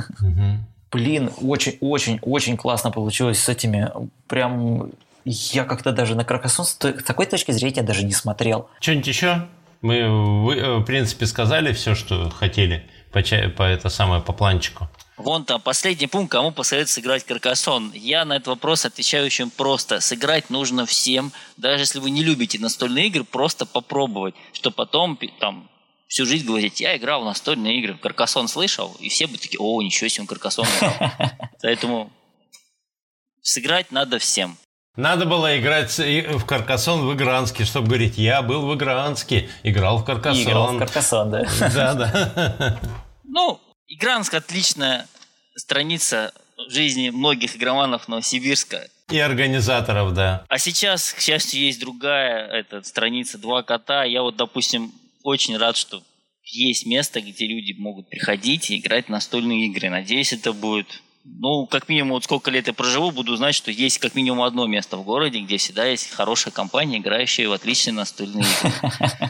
[0.91, 3.91] Блин, очень-очень-очень классно получилось с этими.
[4.27, 4.91] Прям
[5.29, 8.69] я как-то даже на Каркасон с такой точки зрения даже не смотрел.
[8.79, 9.47] Что-нибудь еще?
[9.81, 14.89] Мы, вы, э, в принципе, сказали все, что хотели по, по это самое по планчику.
[15.17, 17.91] Вон там последний пункт, кому посоветуют сыграть Каркасон.
[17.93, 19.99] Я на этот вопрос отвечаю очень просто.
[19.99, 25.69] Сыграть нужно всем, даже если вы не любите настольные игры, просто попробовать, что потом там
[26.07, 29.81] всю жизнь говорить, я играл в настольные игры, Каркасон слышал, и все будут такие, о,
[29.81, 31.11] ничего себе, он Каркасон играл.
[31.61, 32.11] Поэтому
[33.41, 34.57] сыграть надо всем.
[34.97, 40.03] Надо было играть в Каркасон в Игранске, чтобы говорить, я был в Игранске, играл в
[40.03, 40.41] Каркасон.
[40.41, 41.47] И играл в Каркасон, да.
[41.59, 42.79] Да, да.
[43.23, 45.07] Ну, Игранск отличная
[45.55, 48.87] страница в жизни многих игроманов Новосибирска.
[49.09, 50.43] И организаторов, да.
[50.49, 54.03] А сейчас, к счастью, есть другая эта, страница «Два кота».
[54.03, 54.91] Я вот, допустим,
[55.23, 56.03] очень рад, что
[56.43, 59.89] есть место, где люди могут приходить и играть в настольные игры.
[59.89, 61.01] Надеюсь, это будет...
[61.39, 64.65] Ну, как минимум, вот сколько лет я проживу, буду знать, что есть как минимум одно
[64.65, 68.73] место в городе, где всегда есть хорошая компания, играющая в отличные настольные игры.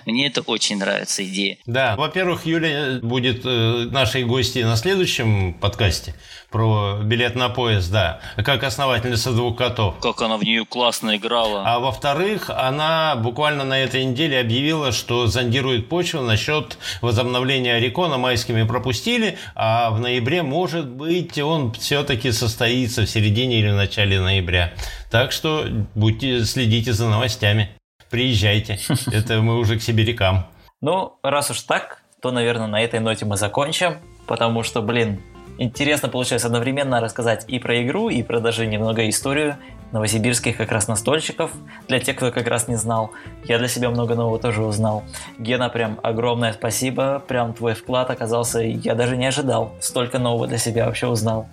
[0.05, 1.57] Мне это очень нравится идея.
[1.65, 6.13] Да, во-первых, Юля будет э, нашей гостьей на следующем подкасте
[6.51, 9.95] про билет на поезд, да, как основательница двух котов.
[9.99, 11.63] Как она в нее классно играла.
[11.65, 18.17] А во-вторых, она буквально на этой неделе объявила, что зондирует почву насчет возобновления Орикона.
[18.17, 24.19] Майскими пропустили, а в ноябре, может быть, он все-таки состоится в середине или в начале
[24.19, 24.73] ноября.
[25.09, 25.65] Так что
[25.95, 27.69] будьте, следите за новостями.
[28.09, 28.77] Приезжайте.
[29.13, 30.47] Это мы уже к сибирякам.
[30.81, 35.21] Ну, раз уж так, то, наверное, на этой ноте мы закончим, потому что, блин,
[35.59, 39.55] интересно получилось одновременно рассказать и про игру, и про даже немного историю
[39.93, 41.51] новосибирских как раз настольщиков,
[41.87, 43.11] для тех, кто как раз не знал.
[43.45, 45.05] Я для себя много нового тоже узнал.
[45.39, 50.57] Гена, прям огромное спасибо, прям твой вклад оказался, я даже не ожидал, столько нового для
[50.57, 51.47] себя вообще узнал.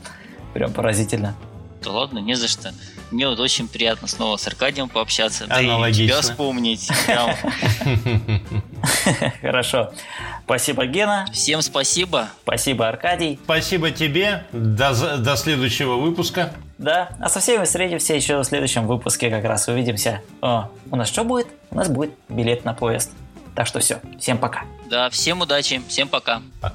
[0.54, 1.34] Прям поразительно.
[1.82, 2.72] Да ладно, не за что.
[3.10, 5.46] Мне вот очень приятно снова с Аркадием пообщаться.
[5.46, 6.06] Да и Аналогично.
[6.06, 6.88] тебя вспомнить.
[7.06, 7.34] Прям
[9.42, 9.92] Хорошо.
[10.44, 11.26] Спасибо, Гена.
[11.32, 12.28] Всем спасибо.
[12.42, 13.38] Спасибо, Аркадий.
[13.44, 14.44] Спасибо тебе.
[14.52, 16.54] До, до следующего выпуска.
[16.78, 20.22] Да, а со всеми встретимся еще в следующем выпуске, как раз увидимся.
[20.40, 21.48] О, у нас что будет?
[21.70, 23.10] У нас будет билет на поезд.
[23.54, 24.64] Так что все, всем пока.
[24.88, 25.82] Да, всем удачи.
[25.88, 26.42] Всем пока.
[26.60, 26.74] Пока.